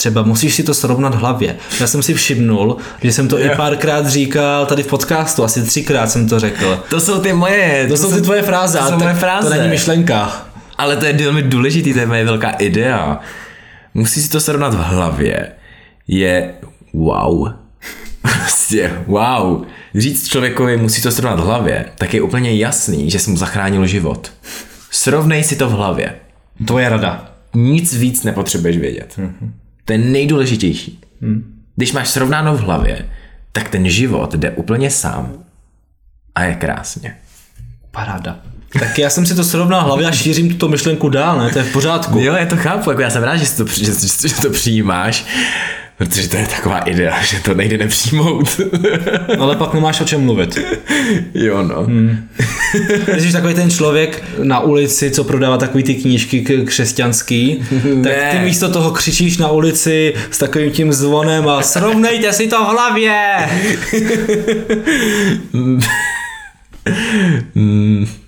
Třeba 0.00 0.22
musíš 0.22 0.54
si 0.54 0.62
to 0.62 0.74
srovnat 0.74 1.14
v 1.14 1.18
hlavě. 1.18 1.56
Já 1.80 1.86
jsem 1.86 2.02
si 2.02 2.14
všimnul, 2.14 2.76
že 3.02 3.12
jsem 3.12 3.28
to 3.28 3.40
i 3.40 3.50
párkrát 3.56 4.06
říkal 4.06 4.66
tady 4.66 4.82
v 4.82 4.86
podcastu, 4.86 5.44
asi 5.44 5.62
třikrát 5.62 6.10
jsem 6.10 6.28
to 6.28 6.40
řekl. 6.40 6.82
To 6.90 7.00
jsou 7.00 7.20
ty 7.20 7.32
moje. 7.32 7.86
To 7.88 7.96
jsou 7.96 8.12
ty 8.12 8.20
tvoje 8.20 8.42
fráze, 8.42 8.78
to 8.78 8.84
jsou 8.84 8.90
to, 8.90 8.98
moje 8.98 9.14
fráze. 9.14 9.48
to 9.48 9.54
není 9.54 9.68
myšlenka. 9.68 10.46
Ale 10.78 10.96
to 10.96 11.04
je 11.04 11.12
velmi 11.12 11.42
důležitý, 11.42 11.92
to 11.92 11.98
je 11.98 12.06
moje 12.06 12.24
velká 12.24 12.50
idea. 12.50 13.20
Musí 13.94 14.22
si 14.22 14.30
to 14.30 14.40
srovnat 14.40 14.74
v 14.74 14.78
hlavě. 14.78 15.52
Je 16.08 16.54
wow. 16.94 17.48
Prostě 18.22 18.92
wow. 19.06 19.64
Říct 19.94 20.28
člověkovi, 20.28 20.76
musí 20.76 21.02
to 21.02 21.10
srovnat 21.10 21.40
v 21.40 21.44
hlavě, 21.44 21.84
tak 21.98 22.14
je 22.14 22.22
úplně 22.22 22.56
jasný, 22.56 23.10
že 23.10 23.18
jsi 23.18 23.30
mu 23.30 23.36
zachránil 23.36 23.86
život. 23.86 24.32
Srovnej 24.90 25.44
si 25.44 25.56
to 25.56 25.68
v 25.68 25.72
hlavě. 25.72 26.14
Tvoje 26.66 26.88
rada. 26.88 27.30
Nic 27.54 27.94
víc 27.94 28.22
nepotřebuješ 28.22 28.76
vědět. 28.76 29.14
Mm-hmm. 29.18 29.50
To 29.84 29.92
je 29.92 29.98
nejdůležitější. 29.98 31.00
Mm. 31.20 31.62
Když 31.76 31.92
máš 31.92 32.08
srovnáno 32.08 32.56
v 32.56 32.60
hlavě, 32.60 33.08
tak 33.52 33.68
ten 33.68 33.88
život 33.88 34.34
jde 34.34 34.50
úplně 34.50 34.90
sám. 34.90 35.32
A 36.34 36.42
je 36.42 36.54
krásně. 36.54 37.16
Paráda. 37.90 38.38
Tak 38.78 38.98
já 38.98 39.10
jsem 39.10 39.26
si 39.26 39.34
to 39.34 39.44
srovnal 39.44 39.84
hlavě 39.84 40.06
a 40.06 40.12
šířím 40.12 40.48
tuto 40.48 40.68
myšlenku 40.68 41.08
dál, 41.08 41.38
ne? 41.38 41.50
To 41.50 41.58
je 41.58 41.64
v 41.64 41.72
pořádku. 41.72 42.18
Jo, 42.18 42.34
já 42.34 42.46
to 42.46 42.56
chápu, 42.56 42.90
jako 42.90 43.02
já 43.02 43.10
jsem 43.10 43.22
rád, 43.22 43.36
že, 43.36 43.50
to, 43.50 43.66
že, 43.66 43.92
že 44.28 44.34
to 44.34 44.50
přijímáš, 44.50 45.26
protože 46.00 46.28
to 46.28 46.36
je 46.36 46.46
taková 46.46 46.78
idea, 46.78 47.22
že 47.22 47.40
to 47.40 47.54
nejde 47.54 47.78
nepřijmout. 47.78 48.60
Ale 49.38 49.56
pak 49.56 49.74
nemáš 49.74 50.00
o 50.00 50.04
čem 50.04 50.20
mluvit. 50.20 50.58
jo, 51.34 51.62
no. 51.62 51.82
Hmm. 51.82 52.28
Když 53.12 53.22
jsi 53.26 53.32
takový 53.32 53.54
ten 53.54 53.70
člověk 53.70 54.24
na 54.42 54.60
ulici, 54.60 55.10
co 55.10 55.24
prodává 55.24 55.56
takový 55.58 55.84
ty 55.84 55.94
knížky 55.94 56.64
křesťanský, 56.66 57.64
tak 58.04 58.12
ty 58.30 58.36
Ne. 58.36 58.42
místo 58.44 58.68
toho 58.68 58.90
křičíš 58.90 59.38
na 59.38 59.50
ulici 59.50 60.14
s 60.30 60.38
takovým 60.38 60.70
tím 60.70 60.92
zvonem 60.92 61.48
a 61.48 61.62
srovnejte 61.62 62.32
si 62.32 62.46
to 62.48 62.64
v 62.64 62.68
hlavě! 62.68 63.48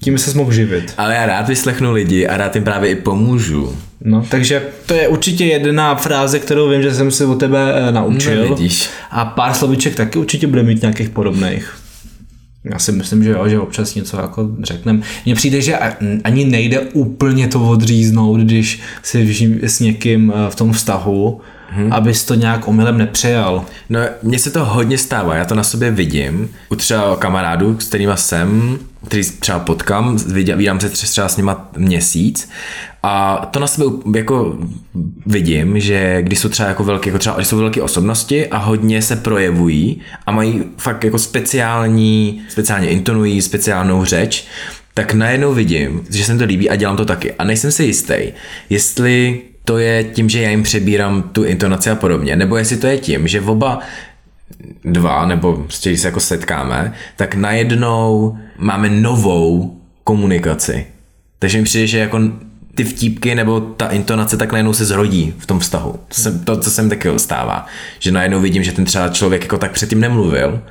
Tím 0.02 0.18
se 0.18 0.38
mohl 0.38 0.52
živit. 0.52 0.94
Ale 0.98 1.14
já 1.14 1.26
rád 1.26 1.48
vyslechnu 1.48 1.92
lidi 1.92 2.26
a 2.26 2.36
rád 2.36 2.54
jim 2.54 2.64
právě 2.64 2.90
i 2.90 2.94
pomůžu. 2.94 3.76
No, 4.04 4.26
takže 4.28 4.62
to 4.86 4.94
je 4.94 5.08
určitě 5.08 5.44
jedna 5.44 5.94
fráze, 5.94 6.38
kterou 6.38 6.70
vím, 6.70 6.82
že 6.82 6.94
jsem 6.94 7.10
si 7.10 7.24
od 7.24 7.34
tebe 7.34 7.58
eh, 7.74 7.92
naučil. 7.92 8.48
No, 8.48 8.54
vidíš. 8.54 8.90
A 9.10 9.24
pár 9.24 9.54
slovíček 9.54 9.94
taky 9.94 10.18
určitě 10.18 10.46
bude 10.46 10.62
mít 10.62 10.82
nějakých 10.82 11.10
podobných. 11.10 11.74
Já 12.64 12.78
si 12.78 12.92
myslím, 12.92 13.24
že 13.24 13.30
jo, 13.30 13.48
že 13.48 13.58
občas 13.58 13.94
něco 13.94 14.16
jako 14.16 14.50
řekneme. 14.62 15.00
Mně 15.24 15.34
přijde, 15.34 15.60
že 15.60 15.78
ani 16.24 16.44
nejde 16.44 16.80
úplně 16.80 17.48
to 17.48 17.68
odříznout, 17.68 18.40
když 18.40 18.80
si 19.02 19.58
s 19.62 19.80
někým 19.80 20.32
eh, 20.36 20.50
v 20.50 20.54
tom 20.54 20.72
vztahu, 20.72 21.40
hmm. 21.74 21.92
abys 21.92 22.24
to 22.24 22.34
nějak 22.34 22.68
omylem 22.68 22.98
nepřejal. 22.98 23.64
No, 23.88 24.00
mně 24.22 24.38
se 24.38 24.50
to 24.50 24.64
hodně 24.64 24.98
stává, 24.98 25.34
já 25.34 25.44
to 25.44 25.54
na 25.54 25.62
sobě 25.62 25.90
vidím. 25.90 26.50
U 26.68 26.76
třeba 26.76 27.16
kamarádů, 27.16 27.80
s 27.80 27.88
kterýma 27.88 28.16
jsem, 28.16 28.78
který 29.06 29.30
třeba 29.30 29.58
potkám, 29.58 30.16
vidím, 30.16 30.80
se 30.80 30.88
třeba 30.88 31.28
s 31.28 31.36
nima 31.36 31.70
měsíc 31.76 32.48
a 33.02 33.46
to 33.50 33.58
na 33.58 33.66
sebe 33.66 33.86
jako 34.16 34.58
vidím, 35.26 35.80
že 35.80 36.22
když 36.22 36.38
jsou 36.38 36.48
třeba 36.48 36.68
jako 36.68 36.84
velké, 36.84 37.08
jako 37.08 37.18
třeba, 37.18 37.40
jsou 37.40 37.56
velké 37.56 37.82
osobnosti 37.82 38.46
a 38.46 38.58
hodně 38.58 39.02
se 39.02 39.16
projevují 39.16 40.00
a 40.26 40.32
mají 40.32 40.62
fakt 40.76 41.04
jako 41.04 41.18
speciální, 41.18 42.42
speciálně 42.48 42.88
intonují 42.88 43.42
speciálnou 43.42 44.04
řeč, 44.04 44.46
tak 44.94 45.14
najednou 45.14 45.54
vidím, 45.54 46.04
že 46.10 46.24
se 46.24 46.32
mi 46.32 46.38
to 46.38 46.44
líbí 46.44 46.70
a 46.70 46.76
dělám 46.76 46.96
to 46.96 47.04
taky. 47.04 47.32
A 47.32 47.44
nejsem 47.44 47.72
si 47.72 47.84
jistý, 47.84 48.14
jestli 48.70 49.40
to 49.64 49.78
je 49.78 50.04
tím, 50.04 50.28
že 50.28 50.42
já 50.42 50.50
jim 50.50 50.62
přebírám 50.62 51.22
tu 51.22 51.44
intonaci 51.44 51.90
a 51.90 51.94
podobně, 51.94 52.36
nebo 52.36 52.56
jestli 52.56 52.76
to 52.76 52.86
je 52.86 52.98
tím, 52.98 53.28
že 53.28 53.40
oba 53.40 53.78
dva, 54.84 55.26
nebo 55.26 55.52
prostě 55.56 55.90
když 55.90 56.00
se 56.00 56.08
jako 56.08 56.20
setkáme, 56.20 56.92
tak 57.16 57.34
najednou 57.34 58.38
máme 58.58 58.88
novou 58.90 59.80
komunikaci. 60.04 60.86
Takže 61.38 61.58
mi 61.58 61.64
přijde, 61.64 61.86
že 61.86 61.98
jako 61.98 62.20
ty 62.74 62.84
vtípky 62.84 63.34
nebo 63.34 63.60
ta 63.60 63.88
intonace 63.88 64.36
tak 64.36 64.52
najednou 64.52 64.72
se 64.72 64.84
zrodí 64.84 65.34
v 65.38 65.46
tom 65.46 65.58
vztahu. 65.58 65.92
To, 66.08 66.14
se, 66.14 66.38
to 66.38 66.60
co 66.60 66.70
se 66.70 66.82
mi 66.82 66.88
taky 66.88 67.08
stává. 67.16 67.66
Že 67.98 68.12
najednou 68.12 68.40
vidím, 68.40 68.62
že 68.62 68.72
ten 68.72 68.84
třeba 68.84 69.08
člověk 69.08 69.42
jako 69.42 69.58
tak 69.58 69.72
předtím 69.72 70.00
nemluvil 70.00 70.62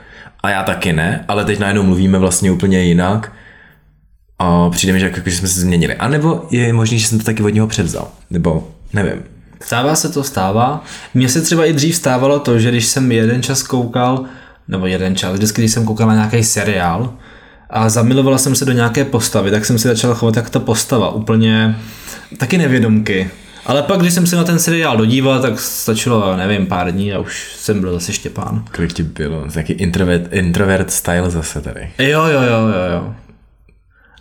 a 0.44 0.50
já 0.50 0.64
taky 0.64 0.94
ne, 0.94 1.26
ale 1.28 1.46
teď 1.46 1.60
najednou 1.60 1.84
mluvíme 1.84 2.20
vlastně 2.20 2.52
úplně 2.52 2.84
jinak 2.84 3.32
a 4.40 4.70
přijde 4.70 4.94
mi, 4.94 5.00
že, 5.00 5.06
jako, 5.06 5.30
že 5.30 5.38
jsme 5.38 5.48
se 5.48 5.62
změnili. 5.62 5.96
A 5.96 6.08
nebo 6.08 6.48
je 6.52 6.74
možný, 6.74 7.00
že 7.00 7.08
jsem 7.08 7.20
to 7.20 7.26
taky 7.26 7.44
od 7.44 7.50
něho 7.50 7.68
převzal. 7.68 8.08
Nebo 8.30 8.68
nevím. 8.94 9.24
Stává 9.62 9.96
se 9.96 10.10
to, 10.10 10.24
stává. 10.24 10.84
Mně 11.14 11.30
se 11.30 11.42
třeba 11.42 11.66
i 11.66 11.74
dřív 11.74 11.96
stávalo 11.96 12.40
to, 12.40 12.60
že 12.60 12.72
když 12.72 12.86
jsem 12.86 13.12
jeden 13.12 13.44
čas 13.44 13.64
koukal, 13.64 14.26
nebo 14.68 14.86
jeden 14.86 15.16
čas, 15.16 15.34
vždycky, 15.34 15.62
když 15.62 15.72
jsem 15.72 15.86
koukal 15.86 16.08
na 16.08 16.14
nějaký 16.16 16.44
seriál 16.44 17.14
a 17.70 17.90
zamilovala 17.90 18.38
jsem 18.38 18.56
se 18.56 18.66
do 18.66 18.72
nějaké 18.72 19.06
postavy, 19.06 19.52
tak 19.52 19.66
jsem 19.66 19.80
si 19.80 19.88
začal 19.88 20.16
chovat 20.16 20.36
jak 20.36 20.50
ta 20.50 20.60
postava, 20.60 21.12
úplně 21.12 21.76
taky 22.38 22.58
nevědomky. 22.58 23.30
Ale 23.66 23.84
pak, 23.84 24.00
když 24.00 24.14
jsem 24.14 24.28
se 24.28 24.36
na 24.36 24.44
ten 24.44 24.60
seriál 24.60 24.98
dodíval, 24.98 25.42
tak 25.42 25.60
stačilo, 25.60 26.38
nevím, 26.38 26.68
pár 26.68 26.92
dní 26.92 27.14
a 27.14 27.20
už 27.20 27.56
jsem 27.56 27.82
byl 27.82 27.94
zase 27.94 28.14
Štěpán. 28.14 28.66
Kolik 28.76 28.94
ti 28.94 29.04
bylo? 29.04 29.46
Taký 29.54 29.74
introvert, 29.74 30.34
introvert 30.34 30.92
style 30.92 31.32
zase 31.32 31.62
tady. 31.62 31.90
Jo, 32.00 32.26
jo, 32.26 32.42
jo, 32.42 32.68
jo, 32.68 32.94
jo. 32.94 33.16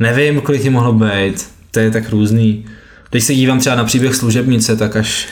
Nevím, 0.01 0.41
kolik 0.41 0.63
ti 0.63 0.71
mohlo 0.71 0.93
být. 0.93 1.49
To 1.71 1.81
je 1.81 1.91
tak 1.91 2.11
různý. 2.11 2.67
Když 3.11 3.25
se 3.25 3.35
dívám 3.35 3.61
třeba 3.61 3.77
na 3.77 3.85
příběh 3.85 4.15
služebnice, 4.15 4.77
tak 4.77 4.97
až 4.97 5.29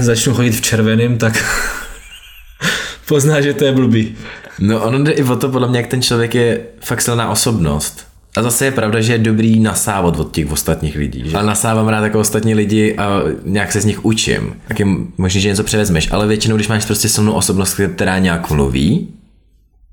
začnu 0.00 0.34
chodit 0.34 0.50
v 0.50 0.60
červeném, 0.60 1.18
tak 1.18 1.44
pozná, 3.08 3.40
že 3.40 3.54
to 3.54 3.64
je 3.64 3.72
blbý. 3.72 4.14
No 4.58 4.82
ono 4.84 5.04
jde 5.04 5.12
i 5.12 5.22
o 5.22 5.36
to, 5.36 5.48
podle 5.48 5.68
mě, 5.68 5.78
jak 5.78 5.86
ten 5.86 6.02
člověk 6.02 6.34
je 6.34 6.60
fakt 6.80 7.02
silná 7.02 7.30
osobnost. 7.30 8.06
A 8.36 8.42
zase 8.42 8.64
je 8.64 8.70
pravda, 8.70 9.00
že 9.00 9.12
je 9.12 9.18
dobrý 9.18 9.60
nasávat 9.60 10.20
od 10.20 10.34
těch 10.34 10.52
ostatních 10.52 10.96
lidí. 10.96 11.22
Že? 11.26 11.36
Ale 11.36 11.46
nasávám 11.46 11.88
rád 11.88 12.04
jako 12.04 12.20
ostatní 12.20 12.54
lidi 12.54 12.96
a 12.96 13.22
nějak 13.44 13.72
se 13.72 13.80
z 13.80 13.84
nich 13.84 14.04
učím. 14.04 14.54
Tak 14.68 14.80
je 14.80 14.86
možný, 15.18 15.40
že 15.40 15.48
něco 15.48 15.64
převezmeš, 15.64 16.12
ale 16.12 16.26
většinou, 16.26 16.56
když 16.56 16.68
máš 16.68 16.84
prostě 16.84 17.08
silnou 17.08 17.32
osobnost, 17.32 17.80
která 17.94 18.18
nějak 18.18 18.50
mluví, 18.50 19.08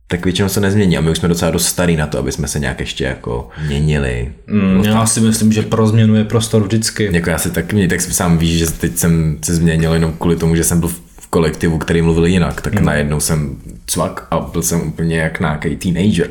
tak 0.08 0.26
většinou 0.26 0.50
se 0.50 0.62
nezmění 0.62 0.98
a 0.98 1.02
my 1.02 1.12
už 1.12 1.18
jsme 1.18 1.30
docela 1.30 1.52
dost 1.52 1.66
starý 1.66 1.96
na 1.96 2.08
to, 2.08 2.20
aby 2.20 2.32
jsme 2.32 2.48
se 2.48 2.60
nějak 2.60 2.80
ještě 2.80 3.04
jako 3.04 3.50
měnili. 3.68 4.32
Mm, 4.48 4.84
já 4.84 5.06
si 5.06 5.20
myslím, 5.20 5.52
že 5.52 5.62
pro 5.62 5.88
změnu 5.88 6.16
je 6.16 6.24
prostor 6.24 6.64
vždycky. 6.64 7.10
Jako 7.12 7.30
já 7.30 7.38
si 7.38 7.52
tak, 7.52 7.74
mě 7.74 7.88
tak 7.88 8.02
sám 8.02 8.38
víš, 8.38 8.60
že 8.60 8.72
teď 8.72 8.98
jsem 8.98 9.38
se 9.42 9.56
změnil 9.56 9.94
jenom 9.94 10.14
kvůli 10.20 10.36
tomu, 10.36 10.56
že 10.56 10.64
jsem 10.64 10.80
byl 10.80 10.90
v 11.20 11.28
kolektivu, 11.30 11.78
který 11.78 12.02
mluvil 12.02 12.26
jinak, 12.26 12.62
tak 12.62 12.74
najednou 12.74 13.20
jsem 13.20 13.58
cvak 13.86 14.28
a 14.32 14.40
byl 14.40 14.64
jsem 14.64 14.82
úplně 14.88 15.18
jak 15.18 15.40
nějaký 15.40 15.76
teenager. 15.76 16.28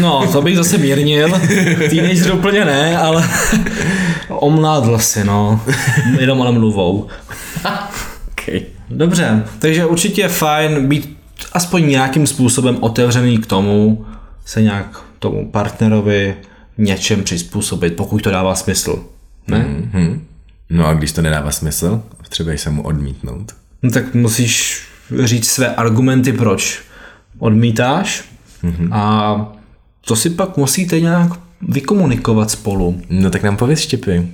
No, 0.00 0.26
to 0.32 0.42
bych 0.42 0.56
zase 0.56 0.78
mírnil. 0.78 1.30
Teenager 1.90 2.34
úplně 2.34 2.64
ne, 2.64 2.98
ale 2.98 3.28
omládl 4.28 4.98
si, 4.98 5.24
no. 5.24 5.60
Jenom 6.20 6.42
ale 6.42 6.52
mluvou. 6.52 7.06
Okay. 8.46 8.60
Dobře, 8.90 9.42
takže 9.58 9.86
určitě 9.86 10.22
je 10.22 10.28
fajn 10.28 10.86
být 10.86 11.16
aspoň 11.52 11.88
nějakým 11.88 12.26
způsobem 12.26 12.76
otevřený 12.80 13.38
k 13.38 13.46
tomu, 13.46 14.06
se 14.44 14.62
nějak 14.62 15.04
tomu 15.18 15.50
partnerovi 15.50 16.36
něčem 16.78 17.22
přizpůsobit, 17.22 17.96
pokud 17.96 18.22
to 18.22 18.30
dává 18.30 18.54
smysl. 18.54 19.04
Ne? 19.48 19.66
Mm-hmm. 19.68 20.20
No 20.70 20.86
a 20.86 20.94
když 20.94 21.12
to 21.12 21.22
nedává 21.22 21.50
smysl, 21.50 22.02
třeba 22.28 22.56
se 22.56 22.70
mu 22.70 22.82
odmítnout. 22.82 23.52
No 23.82 23.90
tak 23.90 24.14
musíš 24.14 24.82
říct 25.24 25.50
své 25.50 25.74
argumenty, 25.74 26.32
proč 26.32 26.82
odmítáš 27.38 28.24
mm-hmm. 28.64 28.88
a 28.92 29.52
to 30.00 30.16
si 30.16 30.30
pak 30.30 30.56
musíte 30.56 31.00
nějak 31.00 31.30
vykomunikovat 31.68 32.50
spolu. 32.50 33.02
No 33.10 33.30
tak 33.30 33.42
nám 33.42 33.56
pověz, 33.56 33.80
Štěpy. 33.80 34.28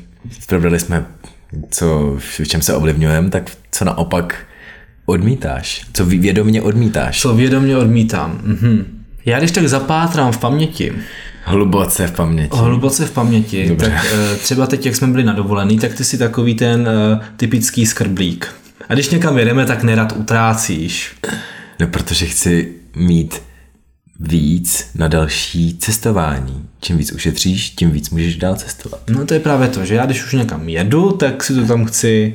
Probrali 0.46 0.80
jsme, 0.80 1.06
co, 1.70 2.16
v 2.18 2.48
čem 2.48 2.62
se 2.62 2.74
ovlivňujeme, 2.74 3.30
tak 3.30 3.50
co 3.70 3.84
naopak 3.84 4.46
odmítáš? 5.06 5.86
Co 5.92 6.04
vědomě 6.06 6.62
odmítáš? 6.62 7.20
Co 7.20 7.34
vědomě 7.34 7.76
odmítám. 7.76 8.40
Mhm. 8.44 8.84
Já 9.24 9.38
když 9.38 9.50
tak 9.50 9.68
zapátrám 9.68 10.32
v 10.32 10.38
paměti, 10.38 10.92
Hluboce 11.44 12.06
v 12.06 12.12
paměti. 12.12 12.56
hluboce 12.56 13.06
v 13.06 13.10
paměti, 13.10 13.68
Dobře. 13.68 13.86
tak 13.86 14.06
eh, 14.12 14.36
třeba 14.36 14.66
teď, 14.66 14.86
jak 14.86 14.96
jsme 14.96 15.06
byli 15.08 15.24
na 15.24 15.32
dovolený, 15.32 15.78
tak 15.78 15.94
ty 15.94 16.04
jsi 16.04 16.18
takový 16.18 16.54
ten 16.54 16.88
eh, 16.88 17.20
typický 17.36 17.86
skrblík. 17.86 18.48
A 18.88 18.94
když 18.94 19.10
někam 19.10 19.38
jedeme, 19.38 19.66
tak 19.66 19.82
nerad 19.82 20.12
utrácíš. 20.16 21.12
No 21.80 21.86
protože 21.86 22.26
chci 22.26 22.72
mít 22.96 23.42
víc 24.20 24.90
na 24.94 25.08
další 25.08 25.76
cestování. 25.78 26.66
Čím 26.80 26.96
víc 26.98 27.12
ušetříš, 27.12 27.70
tím 27.70 27.90
víc 27.90 28.10
můžeš 28.10 28.36
dál 28.36 28.54
cestovat. 28.54 29.00
No 29.10 29.26
to 29.26 29.34
je 29.34 29.40
právě 29.40 29.68
to, 29.68 29.84
že 29.84 29.94
já 29.94 30.06
když 30.06 30.24
už 30.24 30.32
někam 30.32 30.68
jedu, 30.68 31.12
tak 31.12 31.44
si 31.44 31.54
to 31.54 31.64
tam 31.66 31.84
chci 31.84 32.34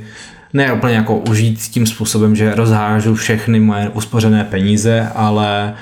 ne 0.56 0.74
úplně 0.74 0.96
jako 0.96 1.18
užít 1.18 1.60
tím 1.60 1.86
způsobem, 1.86 2.36
že 2.36 2.56
rozhážu 2.56 3.16
všechny 3.16 3.60
moje 3.60 3.90
uspořené 3.90 4.44
peníze, 4.44 5.12
ale 5.16 5.74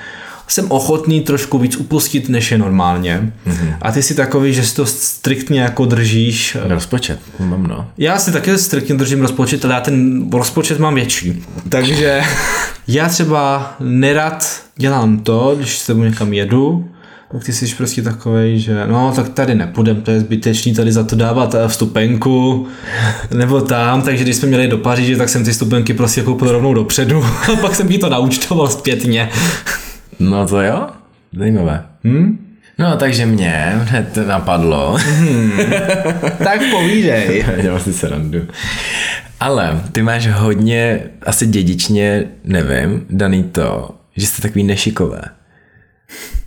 jsem 0.48 0.66
ochotný 0.70 1.20
trošku 1.20 1.58
víc 1.58 1.76
upustit, 1.76 2.28
než 2.28 2.50
je 2.52 2.58
normálně. 2.58 3.32
Mm-hmm. 3.46 3.74
A 3.82 3.92
ty 3.92 4.02
si 4.02 4.14
takový, 4.14 4.54
že 4.54 4.62
si 4.62 4.76
to 4.76 4.86
striktně 4.86 5.60
jako 5.60 5.84
držíš. 5.84 6.56
Rozpočet, 6.62 7.18
mám 7.38 7.62
no. 7.62 7.88
Já 7.98 8.18
si 8.18 8.32
taky 8.32 8.58
striktně 8.58 8.94
držím 8.94 9.20
rozpočet, 9.20 9.64
ale 9.64 9.74
já 9.74 9.80
ten 9.80 10.30
rozpočet 10.30 10.78
mám 10.78 10.94
větší. 10.94 11.44
Takže 11.68 12.22
já 12.88 13.08
třeba 13.08 13.74
nerad 13.80 14.62
dělám 14.76 15.18
to, 15.18 15.54
když 15.56 15.78
s 15.78 15.86
tebou 15.86 16.02
někam 16.02 16.32
jedu, 16.32 16.88
tak 17.34 17.44
ty 17.44 17.52
jsi 17.52 17.74
prostě 17.74 18.02
takovej, 18.02 18.58
že 18.58 18.86
no 18.86 19.12
tak 19.16 19.28
tady 19.28 19.54
nepůjdem, 19.54 20.02
to 20.02 20.10
je 20.10 20.20
zbytečný 20.20 20.74
tady 20.74 20.92
za 20.92 21.04
to 21.04 21.16
dávat 21.16 21.54
eh, 21.54 21.68
vstupenku, 21.68 22.66
nebo 23.34 23.60
tam, 23.60 24.02
takže 24.02 24.24
když 24.24 24.36
jsme 24.36 24.48
měli 24.48 24.68
do 24.68 24.78
Paříže, 24.78 25.16
tak 25.16 25.28
jsem 25.28 25.44
ty 25.44 25.50
vstupenky 25.50 25.94
prostě 25.94 26.22
koupil 26.22 26.52
rovnou 26.52 26.74
dopředu 26.74 27.24
a 27.52 27.56
pak 27.56 27.74
jsem 27.74 27.88
ti 27.88 27.98
to 27.98 28.08
naučtoval 28.08 28.68
zpětně. 28.68 29.28
No 30.20 30.46
to 30.46 30.62
jo, 30.62 30.86
zajímavé. 31.38 31.82
Hm? 32.04 32.38
No 32.78 32.96
takže 32.96 33.26
mě 33.26 33.72
hned 33.76 34.18
napadlo. 34.26 34.98
Tak 36.38 36.60
povídej. 36.70 37.44
Dělám 37.62 37.80
si 37.80 37.92
srandu. 37.92 38.38
Ale 39.40 39.80
ty 39.92 40.02
máš 40.02 40.26
hodně, 40.26 41.00
asi 41.26 41.46
dědičně, 41.46 42.24
nevím, 42.44 43.06
daný 43.10 43.42
to, 43.42 43.90
že 44.16 44.26
jste 44.26 44.42
takový 44.42 44.64
nešikové. 44.64 45.20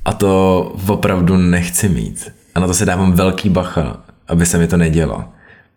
A 0.08 0.14
to 0.14 0.62
opravdu 0.88 1.38
nechci 1.38 1.90
mít. 1.90 2.32
A 2.56 2.60
na 2.60 2.68
to 2.68 2.74
se 2.74 2.86
dávám 2.86 3.14
velký 3.14 3.50
bacha, 3.50 3.98
aby 4.28 4.46
se 4.46 4.58
mi 4.58 4.68
to 4.68 4.78
nedělo. 4.78 5.26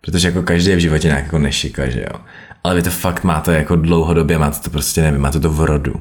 Protože 0.01 0.29
jako 0.29 0.43
každý 0.43 0.71
je 0.71 0.77
v 0.77 0.81
životě 0.81 1.09
nějak 1.09 1.25
jako 1.25 1.39
nešika, 1.39 1.91
že 1.91 2.01
jo. 2.01 2.21
Ale 2.65 2.75
vy 2.75 2.83
to 2.83 2.91
fakt 2.91 3.25
máte 3.25 3.55
jako 3.55 3.77
dlouhodobě, 3.77 4.39
máte 4.39 4.59
to 4.61 4.71
prostě, 4.71 5.03
nevím, 5.03 5.21
máte 5.21 5.41
to 5.41 5.51
v 5.51 5.61
rodu. 5.61 5.95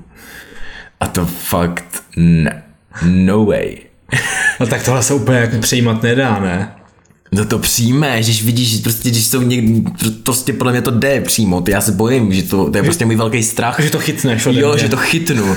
A 0.99 1.07
to 1.07 1.25
fakt 1.25 2.03
ne. 2.17 2.63
No 3.05 3.45
way. 3.45 3.77
No 4.59 4.67
tak 4.67 4.83
tohle 4.83 5.03
se 5.03 5.13
úplně 5.13 5.37
jako 5.37 5.57
přijímat 5.57 6.03
nedá, 6.03 6.39
ne? 6.39 6.71
No 7.31 7.45
to 7.45 7.59
přijmeš, 7.59 8.25
když 8.25 8.43
vidíš, 8.43 8.77
prostě, 8.81 9.09
když 9.09 9.25
jsou 9.27 9.41
někdy, 9.41 9.83
prostě 10.23 10.53
podle 10.53 10.71
mě 10.71 10.81
to 10.81 10.91
jde 10.91 11.21
přijmout, 11.21 11.69
já 11.69 11.81
se 11.81 11.91
bojím, 11.91 12.33
že 12.33 12.43
to, 12.43 12.71
to 12.71 12.77
je 12.77 12.83
prostě 12.83 13.05
můj 13.05 13.15
velký 13.15 13.43
strach. 13.43 13.79
Že 13.79 13.89
to 13.89 13.99
chytneš 13.99 14.45
ode 14.45 14.59
Jo, 14.59 14.71
mě. 14.73 14.81
že 14.81 14.89
to 14.89 14.97
chytnu. 14.97 15.55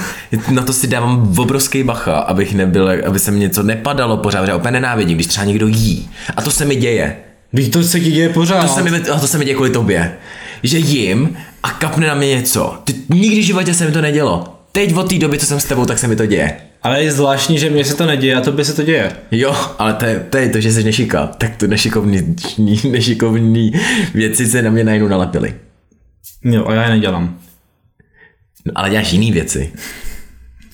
Na 0.51 0.63
to 0.63 0.73
si 0.73 0.87
dávám 0.87 1.35
obrovský 1.39 1.83
bacha, 1.83 2.19
abych 2.19 2.55
nebyl, 2.55 2.91
aby 3.07 3.19
se 3.19 3.31
mi 3.31 3.39
něco 3.41 3.63
nepadalo 3.63 4.17
pořád, 4.17 4.49
já 4.49 4.57
úplně 4.57 4.73
nenávidím, 4.73 5.17
když 5.17 5.27
třeba 5.27 5.45
někdo 5.47 5.67
jí. 5.67 6.09
A 6.37 6.43
to 6.43 6.51
se 6.51 6.65
mi 6.65 6.77
děje. 6.77 7.17
Víš, 7.53 7.69
to 7.69 7.83
se 7.83 8.01
ti 8.01 8.11
děje 8.11 8.29
pořád. 8.29 8.63
To 8.63 8.75
se 8.75 8.83
mi, 8.83 8.99
a 8.99 9.19
to 9.21 9.27
se 9.27 9.39
mi 9.39 9.45
děje 9.45 9.55
kvůli 9.55 9.71
tobě. 9.71 10.13
Že 10.63 10.79
jím 10.79 11.37
a 11.63 11.71
kapne 11.71 12.07
na 12.07 12.15
mě 12.15 12.29
něco. 12.29 12.75
Ty, 12.85 12.95
nikdy 13.09 13.41
v 13.41 13.45
životě 13.45 13.75
se 13.75 13.87
mi 13.87 13.93
to 13.93 14.01
nedělo. 14.01 14.59
Teď 14.73 14.95
od 14.97 15.09
té 15.09 15.19
doby, 15.19 15.39
co 15.39 15.47
jsem 15.47 15.61
s 15.61 15.65
tebou, 15.65 15.87
tak 15.87 15.99
se 15.99 16.09
mi 16.09 16.17
to 16.17 16.27
děje. 16.27 16.57
Ale 16.83 17.03
je 17.03 17.13
zvláštní, 17.13 17.59
že 17.59 17.71
mně 17.71 17.85
se 17.85 17.97
to 17.97 18.07
neděje 18.07 18.35
a 18.37 18.41
tobě 18.41 18.65
se 18.65 18.75
to 18.75 18.83
děje. 18.83 19.13
Jo, 19.31 19.57
ale 19.79 19.93
to 19.95 20.05
je, 20.05 20.21
to, 20.21 20.37
je 20.39 20.49
to 20.49 20.61
že 20.61 20.73
jsi 20.73 20.85
nešika. 20.85 21.27
Tak 21.27 21.57
to 21.57 21.67
nešikovný, 21.67 22.37
nešikovný 22.91 23.73
věci 24.15 24.47
se 24.47 24.63
na 24.63 24.71
mě 24.71 24.85
najednou 24.85 25.09
nalepily. 25.09 25.55
Jo, 26.45 26.67
a 26.67 26.75
já 26.75 26.83
je 26.85 26.91
nedělám. 26.91 27.39
No, 28.67 28.73
ale 28.75 28.91
děláš 28.91 29.13
jiný 29.13 29.33
věci. 29.33 29.73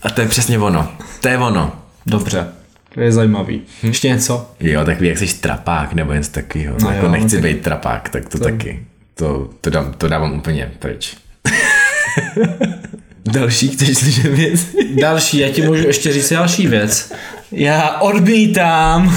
A 0.02 0.10
to 0.10 0.20
je 0.20 0.28
přesně 0.28 0.58
ono. 0.58 0.92
To 1.20 1.28
je 1.28 1.38
ono. 1.38 1.72
Dobře. 2.06 2.46
To 2.94 3.00
je 3.00 3.12
zajímavý. 3.12 3.62
Ještě 3.82 4.08
něco? 4.08 4.50
Jo, 4.60 4.84
takový 4.84 5.08
jak 5.08 5.18
jsi 5.18 5.40
trapák 5.40 5.92
nebo 5.92 6.12
něco 6.12 6.30
takového. 6.32 6.76
No 6.80 6.84
No 6.84 6.90
jako 6.94 7.06
jo, 7.06 7.12
nechci 7.12 7.36
tak- 7.36 7.42
být 7.42 7.62
trapák, 7.62 8.08
tak 8.08 8.28
to, 8.28 8.38
taky. 8.38 8.86
To, 9.14 9.50
to, 9.60 9.70
dám, 9.70 9.92
to 9.92 10.08
dávám 10.08 10.32
úplně 10.32 10.72
pryč. 10.78 11.16
Další, 13.32 13.68
chceš 13.68 13.98
slyšet 13.98 14.26
věc? 14.34 14.60
Další, 15.00 15.38
já 15.38 15.48
ti 15.48 15.62
můžu 15.62 15.86
ještě 15.86 16.12
říct 16.12 16.32
další 16.32 16.66
věc. 16.66 17.12
Já 17.52 18.00
odmítám, 18.00 19.16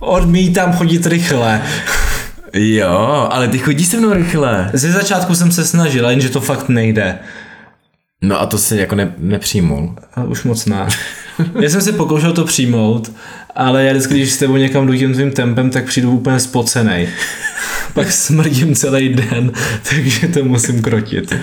odmítám 0.00 0.72
chodit 0.72 1.06
rychle. 1.06 1.62
Jo, 2.52 3.28
ale 3.30 3.48
ty 3.48 3.58
chodíš 3.58 3.86
se 3.86 3.96
mnou 3.96 4.12
rychle. 4.12 4.70
Ze 4.72 4.92
začátku 4.92 5.34
jsem 5.34 5.52
se 5.52 5.64
snažil, 5.64 6.10
jenže 6.10 6.28
to 6.28 6.40
fakt 6.40 6.68
nejde. 6.68 7.18
No 8.22 8.40
a 8.40 8.46
to 8.46 8.58
si 8.58 8.76
jako 8.76 8.94
ne, 8.94 9.14
nepřijmul. 9.18 9.94
A 10.14 10.24
už 10.24 10.42
moc 10.44 10.66
ne. 10.66 10.86
Já 11.60 11.70
jsem 11.70 11.80
se 11.80 11.92
pokoušel 11.92 12.32
to 12.32 12.44
přijmout, 12.44 13.12
ale 13.54 13.84
já 13.84 13.92
vždycky, 13.92 14.14
když 14.14 14.32
s 14.32 14.36
tebou 14.36 14.56
někam 14.56 14.86
jdu 14.86 14.96
tím 14.96 15.14
tvým 15.14 15.30
tempem, 15.30 15.70
tak 15.70 15.84
přijdu 15.84 16.10
úplně 16.10 16.40
spocenej. 16.40 17.08
Pak 17.94 18.12
smrdím 18.12 18.74
celý 18.74 19.08
den, 19.08 19.52
takže 19.90 20.28
to 20.28 20.44
musím 20.44 20.82
krotit. 20.82 21.34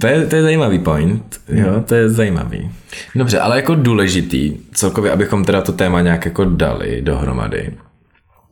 To 0.00 0.06
je, 0.06 0.26
to 0.26 0.36
je 0.36 0.42
zajímavý 0.42 0.78
point, 0.78 1.40
jo, 1.48 1.84
to 1.86 1.94
je 1.94 2.10
zajímavý. 2.10 2.70
Dobře, 3.14 3.38
ale 3.38 3.56
jako 3.56 3.74
důležitý, 3.74 4.56
celkově, 4.72 5.12
abychom 5.12 5.44
teda 5.44 5.60
to 5.60 5.72
téma 5.72 6.00
nějak 6.00 6.24
jako 6.24 6.44
dali 6.44 7.02
dohromady, 7.02 7.72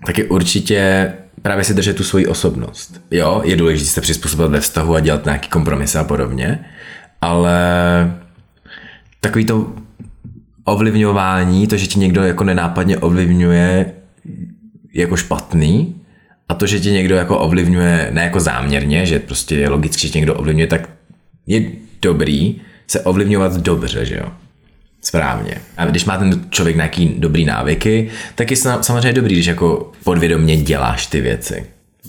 tak 0.06 0.18
je 0.18 0.24
určitě 0.24 1.12
právě 1.42 1.64
si 1.64 1.74
držet 1.74 1.96
tu 1.96 2.04
svoji 2.04 2.26
osobnost. 2.26 3.00
Jo, 3.10 3.42
je 3.44 3.56
důležité 3.56 3.90
se 3.90 4.00
přizpůsobit 4.00 4.50
ve 4.50 4.60
vztahu 4.60 4.94
a 4.94 5.00
dělat 5.00 5.24
nějaký 5.24 5.48
kompromisy 5.48 5.98
a 5.98 6.04
podobně, 6.04 6.64
ale 7.20 7.58
takový 9.20 9.44
to 9.44 9.72
ovlivňování, 10.64 11.66
to, 11.66 11.76
že 11.76 11.86
ti 11.86 11.98
někdo 11.98 12.22
jako 12.22 12.44
nenápadně 12.44 12.98
ovlivňuje, 12.98 13.92
je 14.92 15.00
jako 15.00 15.16
špatný, 15.16 15.97
a 16.48 16.54
to, 16.54 16.66
že 16.66 16.80
tě 16.80 16.90
někdo 16.90 17.16
jako 17.16 17.38
ovlivňuje, 17.38 18.08
ne 18.12 18.22
jako 18.22 18.40
záměrně, 18.40 19.06
že 19.06 19.18
prostě 19.18 19.56
je 19.56 19.68
logicky, 19.68 20.06
že 20.06 20.12
tě 20.12 20.18
někdo 20.18 20.34
ovlivňuje, 20.34 20.66
tak 20.66 20.88
je 21.46 21.70
dobrý 22.02 22.60
se 22.86 23.00
ovlivňovat 23.00 23.56
dobře, 23.56 24.04
že 24.04 24.16
jo? 24.16 24.32
Správně. 25.02 25.54
A 25.76 25.84
když 25.86 26.04
má 26.04 26.18
ten 26.18 26.46
člověk 26.50 26.76
nějaký 26.76 27.14
dobrý 27.18 27.44
návyky, 27.44 28.10
tak 28.34 28.50
je 28.50 28.56
sa- 28.56 28.82
samozřejmě 28.82 29.12
dobrý, 29.12 29.34
když 29.34 29.46
jako 29.46 29.92
podvědomě 30.04 30.56
děláš 30.56 31.06
ty 31.06 31.20
věci. 31.20 31.66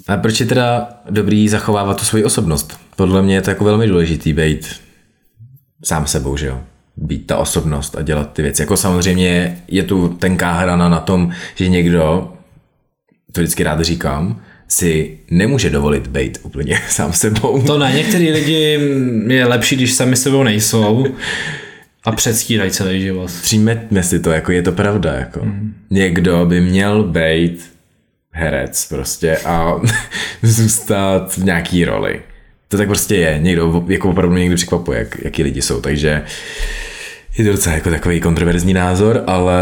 A 0.08 0.18
proč 0.18 0.40
je 0.40 0.46
teda 0.46 0.90
dobrý 1.10 1.50
zachovávat 1.50 2.00
tu 2.00 2.06
svoji 2.06 2.24
osobnost? 2.24 2.80
Podle 2.96 3.22
mě 3.22 3.36
je 3.36 3.42
to 3.42 3.50
jako 3.50 3.64
velmi 3.64 3.88
důležitý 3.88 4.34
být 4.34 4.76
sám 5.84 6.08
sebou, 6.08 6.38
že 6.38 6.48
jo? 6.48 6.60
Být 6.98 7.28
ta 7.28 7.38
osobnost 7.38 7.96
a 7.98 8.02
dělat 8.02 8.34
ty 8.34 8.42
věci. 8.42 8.62
Jako 8.62 8.78
samozřejmě 8.78 9.58
je 9.68 9.84
tu 9.84 10.08
tenká 10.08 10.52
hrana 10.54 10.90
na 10.90 11.00
tom, 11.00 11.32
že 11.56 11.70
někdo, 11.70 12.34
to 13.32 13.42
vždycky 13.42 13.64
rád 13.64 13.82
říkám, 13.82 14.42
si 14.68 15.18
nemůže 15.32 15.70
dovolit 15.70 16.08
být 16.08 16.38
úplně 16.42 16.82
sám 16.90 17.14
sebou. 17.14 17.62
To 17.62 17.78
ne, 17.78 17.92
některý 17.96 18.32
lidi 18.32 18.80
je 19.28 19.46
lepší, 19.46 19.76
když 19.76 19.94
sami 19.94 20.16
sebou 20.16 20.44
nejsou 20.44 21.06
a 22.04 22.12
předstírají 22.12 22.72
celý 22.72 23.02
život. 23.02 23.32
Přijměme 23.42 24.04
si 24.04 24.20
to, 24.20 24.32
jako 24.32 24.52
je 24.52 24.62
to 24.62 24.72
pravda, 24.72 25.14
jako. 25.14 25.46
Mm. 25.46 25.74
Někdo 25.90 26.46
by 26.46 26.62
měl 26.62 27.04
být 27.04 27.70
herec 28.32 28.86
prostě 28.86 29.38
a 29.38 29.82
zůstat 30.42 31.38
v 31.38 31.44
nějaký 31.44 31.86
roli. 31.86 32.22
To 32.68 32.78
tak 32.78 32.88
prostě 32.88 33.16
je. 33.16 33.40
Někdo 33.42 33.86
jako 33.88 34.10
opravdu 34.10 34.36
někdy 34.36 34.56
překvapuje, 34.56 35.00
jak, 35.00 35.18
jaký 35.24 35.44
lidi 35.44 35.62
jsou, 35.62 35.82
takže 35.82 36.24
je 37.38 37.46
to 37.46 37.52
docela 37.52 37.76
jako 37.76 37.90
takový 37.90 38.22
kontroverzní 38.22 38.74
názor, 38.74 39.24
ale 39.28 39.56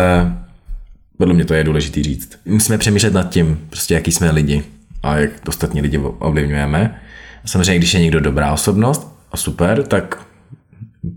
podle 1.18 1.34
mě 1.34 1.46
to 1.46 1.54
je 1.54 1.64
důležitý 1.64 2.04
říct. 2.04 2.40
Musíme 2.46 2.78
přemýšlet 2.78 3.14
nad 3.14 3.30
tím, 3.30 3.60
prostě 3.70 3.94
jaký 3.94 4.12
jsme 4.12 4.32
lidi 4.32 4.64
a 5.04 5.18
jak 5.18 5.32
ostatní 5.48 5.82
lidi 5.82 5.98
ovlivňujeme. 5.98 7.02
Samozřejmě, 7.46 7.78
když 7.78 7.94
je 7.94 8.00
někdo 8.00 8.20
dobrá 8.20 8.54
osobnost 8.54 9.16
a 9.32 9.38
super, 9.38 9.84
tak 9.84 10.26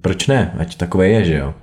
proč 0.01 0.27
ne? 0.27 0.55
Ať 0.59 0.77
takové 0.77 1.09
je, 1.09 1.25
že 1.25 1.35
jo? 1.35 1.55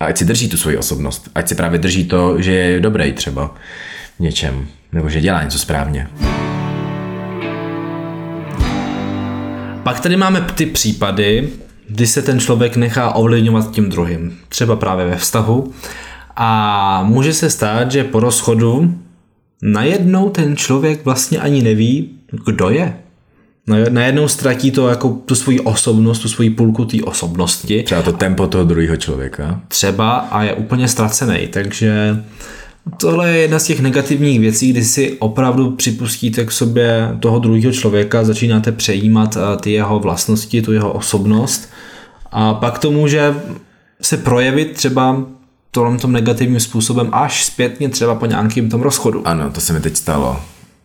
A 0.00 0.04
ať 0.04 0.18
si 0.18 0.24
drží 0.24 0.48
tu 0.48 0.56
svoji 0.56 0.76
osobnost. 0.76 1.30
Ať 1.34 1.48
si 1.48 1.54
právě 1.54 1.78
drží 1.78 2.04
to, 2.04 2.42
že 2.42 2.52
je 2.52 2.80
dobrý 2.80 3.12
třeba 3.12 3.54
v 4.16 4.20
něčem. 4.20 4.66
Nebo 4.92 5.08
že 5.08 5.20
dělá 5.20 5.42
něco 5.42 5.58
správně. 5.58 6.08
Pak 9.82 10.00
tady 10.00 10.16
máme 10.16 10.40
ty 10.40 10.66
případy, 10.66 11.48
kdy 11.88 12.06
se 12.06 12.22
ten 12.22 12.40
člověk 12.40 12.76
nechá 12.76 13.12
ovlivňovat 13.12 13.70
tím 13.70 13.90
druhým. 13.90 14.38
Třeba 14.48 14.76
právě 14.76 15.06
ve 15.06 15.16
vztahu. 15.16 15.72
A 16.36 17.02
může 17.02 17.32
se 17.32 17.50
stát, 17.50 17.92
že 17.92 18.04
po 18.04 18.20
rozchodu 18.20 18.94
najednou 19.62 20.30
ten 20.30 20.56
člověk 20.56 21.04
vlastně 21.04 21.38
ani 21.38 21.62
neví, 21.62 22.10
kdo 22.46 22.70
je. 22.70 22.96
Najednou 23.90 24.28
ztratí 24.28 24.70
to 24.70 24.88
jako 24.88 25.08
tu 25.08 25.34
svoji 25.34 25.60
osobnost, 25.60 26.18
tu 26.18 26.28
svoji 26.28 26.50
půlku 26.50 26.84
té 26.84 27.02
osobnosti. 27.04 27.82
Třeba 27.82 28.02
to 28.02 28.12
tempo 28.12 28.46
toho 28.46 28.64
druhého 28.64 28.96
člověka. 28.96 29.60
Třeba 29.68 30.12
a 30.12 30.42
je 30.42 30.54
úplně 30.54 30.88
ztracený, 30.88 31.48
takže 31.50 32.22
tohle 32.96 33.30
je 33.30 33.38
jedna 33.38 33.58
z 33.58 33.64
těch 33.64 33.80
negativních 33.80 34.40
věcí, 34.40 34.70
kdy 34.70 34.84
si 34.84 35.16
opravdu 35.18 35.70
připustíte 35.70 36.44
k 36.44 36.52
sobě 36.52 37.16
toho 37.20 37.38
druhého 37.38 37.72
člověka, 37.72 38.24
začínáte 38.24 38.72
přejímat 38.72 39.36
eh, 39.36 39.56
ty 39.56 39.72
jeho 39.72 39.98
vlastnosti, 39.98 40.62
tu 40.62 40.72
jeho 40.72 40.92
osobnost 40.92 41.70
a 42.32 42.54
pak 42.54 42.78
to 42.78 42.90
může 42.90 43.34
se 44.00 44.16
projevit 44.16 44.72
třeba 44.72 45.26
tom, 45.74 45.98
tom 45.98 46.12
negativním 46.12 46.60
způsobem 46.60 47.08
až 47.12 47.44
zpětně 47.44 47.88
třeba 47.88 48.14
po 48.14 48.26
nějakým 48.26 48.70
tom 48.70 48.80
rozchodu. 48.80 49.28
Ano, 49.28 49.50
to 49.50 49.60
se 49.60 49.72
mi 49.72 49.80
teď 49.80 49.96
stalo, 49.96 50.40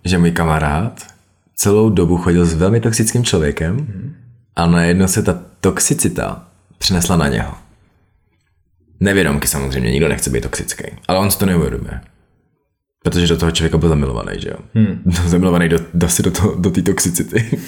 že 0.06 0.18
můj 0.18 0.32
kamarád 0.32 1.08
celou 1.56 1.90
dobu 1.90 2.18
chodil 2.18 2.46
s 2.46 2.54
velmi 2.54 2.80
toxickým 2.80 3.24
člověkem 3.24 3.88
a 4.56 4.68
najednou 4.68 5.08
se 5.08 5.24
ta 5.24 5.40
toxicita 5.62 6.44
přinesla 6.78 7.18
na 7.18 7.28
něho. 7.28 7.54
Nevědomky 9.00 9.48
samozřejmě, 9.48 9.92
nikdo 9.92 10.08
nechce 10.08 10.30
být 10.30 10.44
toxický, 10.44 10.84
ale 11.08 11.20
on 11.20 11.32
si 11.32 11.38
to 11.38 11.46
neuvědomuje. 11.46 12.02
Protože 13.04 13.28
do 13.28 13.38
toho 13.38 13.52
člověka 13.52 13.78
byl 13.78 13.90
zamilovaný, 13.90 14.42
že 14.42 14.50
jo? 14.50 14.58
Hmm. 14.76 15.02
zamilovaný 15.26 15.70
do, 15.70 15.78
do, 15.94 16.08
do, 16.24 16.32
do, 16.32 16.56
do 16.56 16.72
té 16.72 16.82
toxicity. 16.82 17.60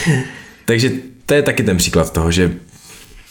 Takže 0.64 0.90
to 1.26 1.34
je 1.34 1.42
taky 1.42 1.62
ten 1.62 1.76
příklad 1.76 2.12
toho, 2.12 2.30
že 2.30 2.52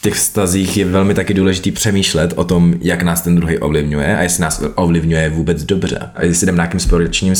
těch 0.00 0.14
vztazích 0.14 0.76
je 0.76 0.84
velmi 0.84 1.14
taky 1.14 1.34
důležitý 1.34 1.70
přemýšlet 1.70 2.32
o 2.36 2.44
tom, 2.44 2.74
jak 2.80 3.02
nás 3.02 3.20
ten 3.20 3.36
druhý 3.36 3.58
ovlivňuje 3.58 4.16
a 4.16 4.22
jestli 4.22 4.42
nás 4.42 4.62
ovlivňuje 4.74 5.30
vůbec 5.30 5.64
dobře 5.64 5.98
a 6.14 6.24
jestli 6.24 6.46
jdeme 6.46 6.56
nějakým 6.56 6.80
společným, 6.80 7.34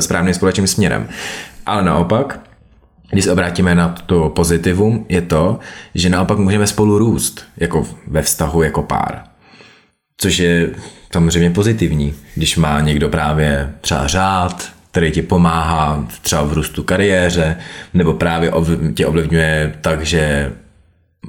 správným 0.00 0.34
společným 0.34 0.66
směrem. 0.66 1.08
Ale 1.66 1.82
naopak, 1.82 2.40
když 3.10 3.24
se 3.24 3.32
obrátíme 3.32 3.74
na 3.74 3.88
to 4.06 4.28
pozitivum, 4.28 5.06
je 5.08 5.22
to, 5.22 5.58
že 5.94 6.08
naopak 6.08 6.38
můžeme 6.38 6.66
spolu 6.66 6.98
růst, 6.98 7.44
jako 7.56 7.86
ve 8.06 8.22
vztahu 8.22 8.62
jako 8.62 8.82
pár. 8.82 9.22
Což 10.16 10.38
je 10.38 10.70
samozřejmě 11.12 11.50
pozitivní, 11.50 12.14
když 12.34 12.56
má 12.56 12.80
někdo 12.80 13.08
právě 13.08 13.72
třeba 13.80 14.06
řád, 14.06 14.70
který 14.90 15.10
ti 15.10 15.22
pomáhá 15.22 16.06
třeba 16.22 16.42
v 16.42 16.52
růstu 16.52 16.82
kariéře, 16.82 17.56
nebo 17.94 18.14
právě 18.14 18.52
tě 18.94 19.06
ovlivňuje 19.06 19.74
tak, 19.80 20.06
že 20.06 20.52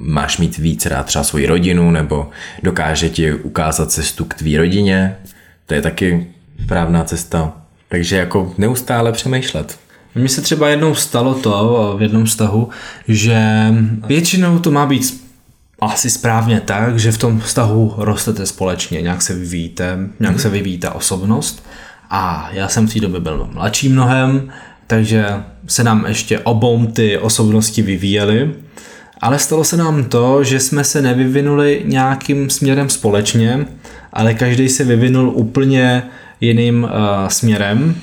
máš 0.00 0.38
mít 0.38 0.58
víc 0.58 0.86
rád 0.86 1.06
třeba 1.06 1.24
svoji 1.24 1.46
rodinu, 1.46 1.90
nebo 1.90 2.30
dokáže 2.62 3.08
ti 3.08 3.34
ukázat 3.34 3.90
cestu 3.90 4.24
k 4.24 4.34
tvý 4.34 4.56
rodině. 4.56 5.16
To 5.66 5.74
je 5.74 5.82
taky 5.82 6.26
správná 6.64 7.04
cesta. 7.04 7.52
Takže 7.88 8.16
jako 8.16 8.54
neustále 8.58 9.12
přemýšlet. 9.12 9.78
Mně 10.14 10.28
se 10.28 10.40
třeba 10.40 10.68
jednou 10.68 10.94
stalo 10.94 11.34
to 11.34 11.94
v 11.98 12.02
jednom 12.02 12.24
vztahu, 12.24 12.68
že 13.08 13.40
většinou 14.06 14.58
to 14.58 14.70
má 14.70 14.86
být 14.86 15.28
asi 15.80 16.10
správně 16.10 16.60
tak, 16.60 16.98
že 16.98 17.12
v 17.12 17.18
tom 17.18 17.40
vztahu 17.40 17.94
rostete 17.96 18.46
společně, 18.46 19.02
nějak 19.02 19.22
se 19.22 19.34
vyvíjíte, 19.34 19.98
nějak 20.20 20.40
se 20.40 20.48
vyvíjí 20.48 20.78
ta 20.78 20.94
osobnost. 20.94 21.66
A 22.10 22.50
já 22.52 22.68
jsem 22.68 22.88
v 22.88 22.92
té 22.92 23.00
době 23.00 23.20
byl 23.20 23.48
mladší 23.52 23.88
mnohem, 23.88 24.48
takže 24.86 25.26
se 25.66 25.84
nám 25.84 26.06
ještě 26.06 26.38
obou 26.38 26.86
ty 26.86 27.18
osobnosti 27.18 27.82
vyvíjely. 27.82 28.54
Ale 29.20 29.38
stalo 29.38 29.64
se 29.64 29.76
nám 29.76 30.04
to, 30.04 30.44
že 30.44 30.60
jsme 30.60 30.84
se 30.84 31.02
nevyvinuli 31.02 31.82
nějakým 31.84 32.50
směrem 32.50 32.88
společně, 32.88 33.66
ale 34.12 34.34
každý 34.34 34.68
se 34.68 34.84
vyvinul 34.84 35.28
úplně 35.28 36.02
jiným 36.40 36.84
uh, 36.84 36.90
směrem. 37.28 37.94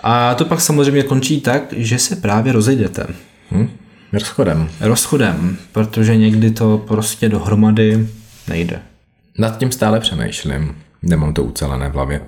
A 0.00 0.34
to 0.34 0.44
pak 0.44 0.60
samozřejmě 0.60 1.02
končí 1.02 1.40
tak, 1.40 1.62
že 1.76 1.98
se 1.98 2.16
právě 2.16 2.52
rozejdete. 2.52 3.06
Hm? 3.50 3.68
Rozchodem. 4.12 4.68
Rozchodem, 4.80 5.56
protože 5.72 6.16
někdy 6.16 6.50
to 6.50 6.84
prostě 6.88 7.28
dohromady 7.28 8.08
nejde. 8.48 8.82
Nad 9.38 9.58
tím 9.58 9.72
stále 9.72 10.00
přemýšlím. 10.00 10.76
Nemám 11.02 11.34
to 11.34 11.44
ucelené 11.44 11.88
v 11.88 11.92
hlavě. 11.92 12.20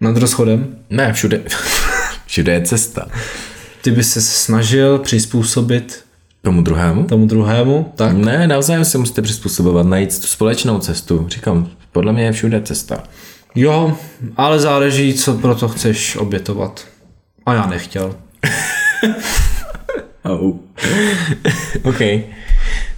Nad 0.00 0.16
rozchodem? 0.16 0.76
Ne, 0.90 1.12
všude. 1.12 1.42
všude 2.26 2.52
je 2.52 2.62
cesta. 2.62 3.08
Ty 3.82 3.90
bys 3.90 4.12
se 4.12 4.20
snažil 4.20 4.98
přizpůsobit 4.98 6.04
Tomu 6.42 6.62
druhému? 6.62 7.04
Tomu 7.04 7.26
druhému, 7.26 7.92
tak? 7.94 8.16
Ne, 8.16 8.46
navzájem 8.46 8.84
se 8.84 8.98
musíte 8.98 9.22
přizpůsobovat, 9.22 9.86
najít 9.86 10.20
tu 10.20 10.26
společnou 10.26 10.78
cestu. 10.78 11.26
Říkám, 11.28 11.68
podle 11.92 12.12
mě 12.12 12.24
je 12.24 12.32
všude 12.32 12.60
cesta. 12.60 13.02
Jo, 13.54 13.96
ale 14.36 14.60
záleží, 14.60 15.14
co 15.14 15.34
pro 15.34 15.54
to 15.54 15.68
chceš 15.68 16.16
obětovat. 16.16 16.84
A 17.46 17.54
já 17.54 17.66
nechtěl. 17.66 18.14
oh. 20.22 20.54
OK. 21.82 22.00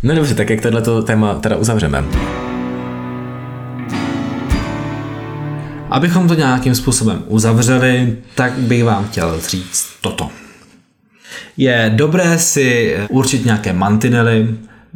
No 0.02 0.14
dobře, 0.14 0.34
tak 0.34 0.50
jak 0.50 0.60
tohleto 0.60 1.02
téma 1.02 1.34
teda 1.34 1.56
uzavřeme? 1.56 2.04
Abychom 5.90 6.28
to 6.28 6.34
nějakým 6.34 6.74
způsobem 6.74 7.22
uzavřeli, 7.26 8.16
tak 8.34 8.52
bych 8.52 8.84
vám 8.84 9.08
chtěl 9.08 9.40
říct 9.40 9.86
toto. 10.00 10.41
Je 11.56 11.92
dobré 11.94 12.38
si 12.38 12.96
určit 13.08 13.44
nějaké 13.44 13.72
mantinely 13.72 14.48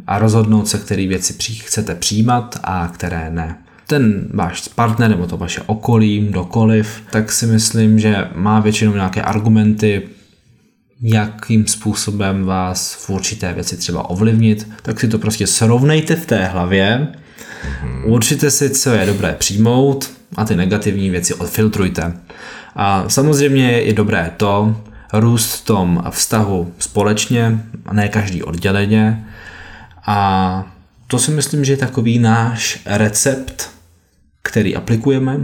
a 0.07 0.19
rozhodnout 0.19 0.67
se, 0.67 0.77
které 0.77 1.07
věci 1.07 1.33
chcete 1.53 1.95
přijímat 1.95 2.59
a 2.63 2.91
které 2.93 3.29
ne. 3.29 3.57
Ten 3.87 4.27
váš 4.33 4.67
partner 4.67 5.09
nebo 5.09 5.27
to 5.27 5.37
vaše 5.37 5.61
okolí, 5.65 6.27
dokoliv, 6.31 7.01
tak 7.11 7.31
si 7.31 7.45
myslím, 7.45 7.99
že 7.99 8.27
má 8.35 8.59
většinou 8.59 8.93
nějaké 8.93 9.21
argumenty, 9.21 10.01
jakým 11.01 11.67
způsobem 11.67 12.45
vás 12.45 12.93
v 12.93 13.09
určité 13.09 13.53
věci 13.53 13.77
třeba 13.77 14.09
ovlivnit, 14.09 14.67
tak 14.81 14.99
si 14.99 15.07
to 15.07 15.19
prostě 15.19 15.47
srovnejte 15.47 16.15
v 16.15 16.25
té 16.25 16.45
hlavě, 16.45 17.07
určite 18.05 18.51
si, 18.51 18.69
co 18.69 18.89
je 18.93 19.05
dobré 19.05 19.35
přijmout 19.39 20.11
a 20.35 20.45
ty 20.45 20.55
negativní 20.55 21.09
věci 21.09 21.33
odfiltrujte. 21.33 22.13
A 22.75 23.09
samozřejmě 23.09 23.71
je 23.71 23.93
dobré 23.93 24.31
to, 24.37 24.81
růst 25.13 25.53
v 25.53 25.65
tom 25.65 26.03
vztahu 26.09 26.73
společně, 26.79 27.59
a 27.85 27.93
ne 27.93 28.07
každý 28.07 28.43
odděleně. 28.43 29.25
A 30.05 30.65
to 31.07 31.19
si 31.19 31.31
myslím, 31.31 31.65
že 31.65 31.73
je 31.73 31.77
takový 31.77 32.19
náš 32.19 32.79
recept 32.85 33.77
který 34.47 34.75
aplikujeme 34.75 35.37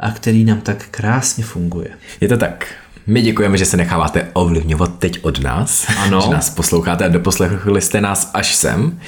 a 0.00 0.10
který 0.10 0.44
nám 0.44 0.60
tak 0.60 0.86
krásně 0.90 1.44
funguje. 1.44 1.88
Je 2.20 2.28
to 2.28 2.36
tak. 2.36 2.66
My 3.06 3.22
děkujeme, 3.22 3.58
že 3.58 3.66
se 3.66 3.76
necháváte 3.76 4.28
ovlivňovat 4.32 4.98
teď 4.98 5.18
od 5.22 5.40
nás. 5.40 5.86
Ano. 5.98 6.20
Že 6.20 6.30
nás 6.30 6.50
posloucháte 6.50 7.04
a 7.04 7.08
doposlechli 7.08 7.80
jste 7.80 8.00
nás 8.00 8.30
až 8.34 8.54
sem. 8.54 9.00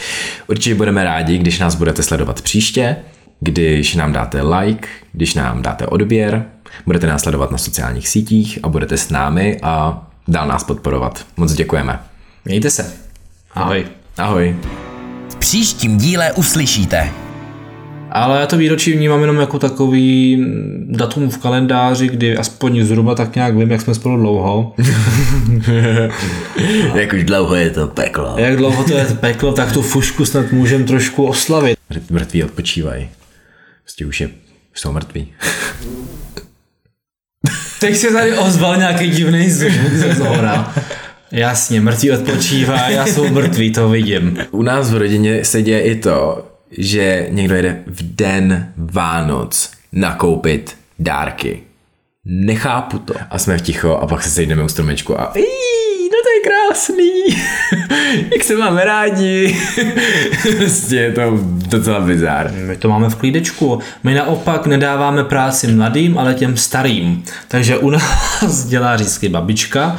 Určitě 0.46 0.74
budeme 0.74 1.04
rádi, 1.04 1.38
když 1.38 1.58
nás 1.58 1.74
budete 1.74 2.02
sledovat 2.02 2.42
příště, 2.42 2.96
když 3.40 3.94
nám 3.94 4.12
dáte 4.12 4.42
like, 4.42 4.88
když 5.12 5.34
nám 5.34 5.62
dáte 5.62 5.86
odběr, 5.86 6.44
budete 6.86 7.06
nás 7.06 7.22
sledovat 7.22 7.50
na 7.50 7.58
sociálních 7.58 8.08
sítích 8.08 8.58
a 8.62 8.68
budete 8.68 8.96
s 8.96 9.10
námi 9.10 9.58
a 9.62 10.02
dál 10.28 10.48
nás 10.48 10.64
podporovat. 10.64 11.26
Moc 11.36 11.52
děkujeme. 11.52 12.00
Mějte 12.44 12.70
se. 12.70 12.92
Ahoj. 13.54 13.86
Ahoj. 14.18 14.56
V 15.28 15.36
příštím 15.36 15.98
díle 15.98 16.32
uslyšíte. 16.32 17.10
Ale 18.10 18.40
já 18.40 18.46
to 18.46 18.56
výročí 18.56 18.92
vnímám 18.92 19.20
jenom 19.20 19.36
jako 19.36 19.58
takový 19.58 20.44
datum 20.88 21.30
v 21.30 21.38
kalendáři, 21.38 22.08
kdy 22.08 22.36
aspoň 22.36 22.84
zhruba 22.84 23.14
tak 23.14 23.34
nějak 23.34 23.56
vím, 23.56 23.70
jak 23.70 23.80
jsme 23.80 23.94
spolu 23.94 24.16
dlouho. 24.16 24.74
jak 26.94 27.12
už 27.12 27.24
dlouho 27.24 27.54
je 27.54 27.70
to 27.70 27.86
peklo. 27.86 28.34
Jak 28.36 28.56
dlouho 28.56 28.84
to 28.84 28.92
je 28.92 29.04
peklo, 29.04 29.52
tak 29.52 29.72
tu 29.72 29.82
fušku 29.82 30.24
snad 30.24 30.52
můžeme 30.52 30.84
trošku 30.84 31.26
oslavit. 31.26 31.78
Mrtví 32.10 32.44
odpočívají. 32.44 33.08
Prostě 33.82 34.06
už 34.06 34.20
je, 34.20 34.28
už 34.72 34.80
jsou 34.80 34.92
mrtví. 34.92 35.28
Teď 37.82 37.96
se 37.96 38.10
tady 38.12 38.38
ozval 38.38 38.76
nějaký 38.76 39.10
divný 39.10 39.50
zvuk 39.50 39.92
ze 39.92 40.14
zhora. 40.14 40.74
Jasně, 41.32 41.80
mrtví 41.80 42.10
odpočívá, 42.10 42.88
já 42.88 43.06
jsou 43.06 43.28
mrtví, 43.28 43.72
to 43.72 43.88
vidím. 43.88 44.38
U 44.50 44.62
nás 44.62 44.90
v 44.92 44.96
rodině 44.96 45.44
se 45.44 45.62
děje 45.62 45.80
i 45.80 45.96
to, 45.96 46.46
že 46.78 47.26
někdo 47.30 47.54
jede 47.54 47.82
v 47.86 48.16
den 48.16 48.72
Vánoc 48.76 49.70
nakoupit 49.92 50.76
dárky. 50.98 51.62
Nechápu 52.24 52.98
to. 52.98 53.14
A 53.30 53.38
jsme 53.38 53.58
v 53.58 53.62
ticho 53.62 53.90
a 53.92 54.06
pak 54.06 54.22
se 54.22 54.30
sejdeme 54.30 54.62
u 54.62 54.68
stromečku 54.68 55.20
a 55.20 55.32
"Jí, 55.36 55.42
no 55.44 55.44
to 55.44 55.44
je 55.44 55.81
krásný, 56.72 57.10
jak 58.32 58.44
se 58.44 58.56
máme 58.56 58.84
rádi. 58.84 59.56
prostě 60.56 60.96
je 60.96 61.12
to 61.12 61.38
docela 61.68 62.00
bizár. 62.00 62.52
My 62.52 62.76
to 62.76 62.88
máme 62.88 63.10
v 63.10 63.14
klídečku. 63.14 63.78
My 64.02 64.14
naopak 64.14 64.66
nedáváme 64.66 65.24
práci 65.24 65.72
mladým, 65.72 66.18
ale 66.18 66.34
těm 66.34 66.56
starým. 66.56 67.24
Takže 67.48 67.78
u 67.78 67.90
nás 67.90 68.64
dělá 68.68 68.94
vždycky 68.94 69.28
babička, 69.28 69.96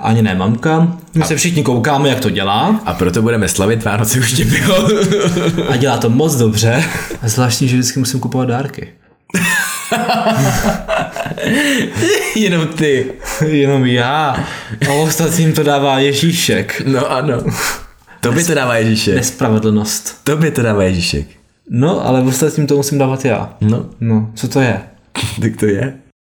ani 0.00 0.22
ne 0.22 0.34
mamka. 0.34 0.98
My 1.14 1.24
se 1.24 1.36
všichni 1.36 1.62
koukáme, 1.62 2.08
jak 2.08 2.20
to 2.20 2.30
dělá. 2.30 2.80
A 2.84 2.94
proto 2.94 3.22
budeme 3.22 3.48
slavit 3.48 3.84
Vánoce 3.84 4.18
už 4.18 4.40
bylo. 4.40 4.88
A 5.68 5.76
dělá 5.76 5.98
to 5.98 6.10
moc 6.10 6.36
dobře. 6.36 6.84
A 7.22 7.28
zvláštní, 7.28 7.68
že 7.68 7.76
vždycky 7.76 7.98
musím 7.98 8.20
kupovat 8.20 8.48
dárky. 8.48 8.88
Jenom 12.36 12.66
ty. 12.66 13.12
Jenom 13.46 13.86
já. 13.86 14.36
A 14.88 14.92
ostatním 14.92 15.52
to 15.52 15.62
dává 15.62 15.98
Ježíšek. 15.98 16.82
No 16.86 17.10
ano. 17.10 17.42
To 18.20 18.32
by 18.32 18.44
to 18.44 18.54
dává 18.54 18.76
Ježíšek. 18.76 19.14
Nespravedlnost. 19.14 20.20
To 20.24 20.36
by 20.36 20.50
to 20.50 20.62
dává 20.62 20.82
Ježíšek. 20.82 21.26
No, 21.70 22.06
ale 22.06 22.22
ostatním 22.22 22.66
to 22.66 22.76
musím 22.76 22.98
dávat 22.98 23.24
já. 23.24 23.56
No, 23.60 23.86
No, 24.00 24.30
co 24.34 24.48
to 24.48 24.60
je? 24.60 24.80
tak 25.40 25.56
to 25.56 25.66
je. 25.66 25.94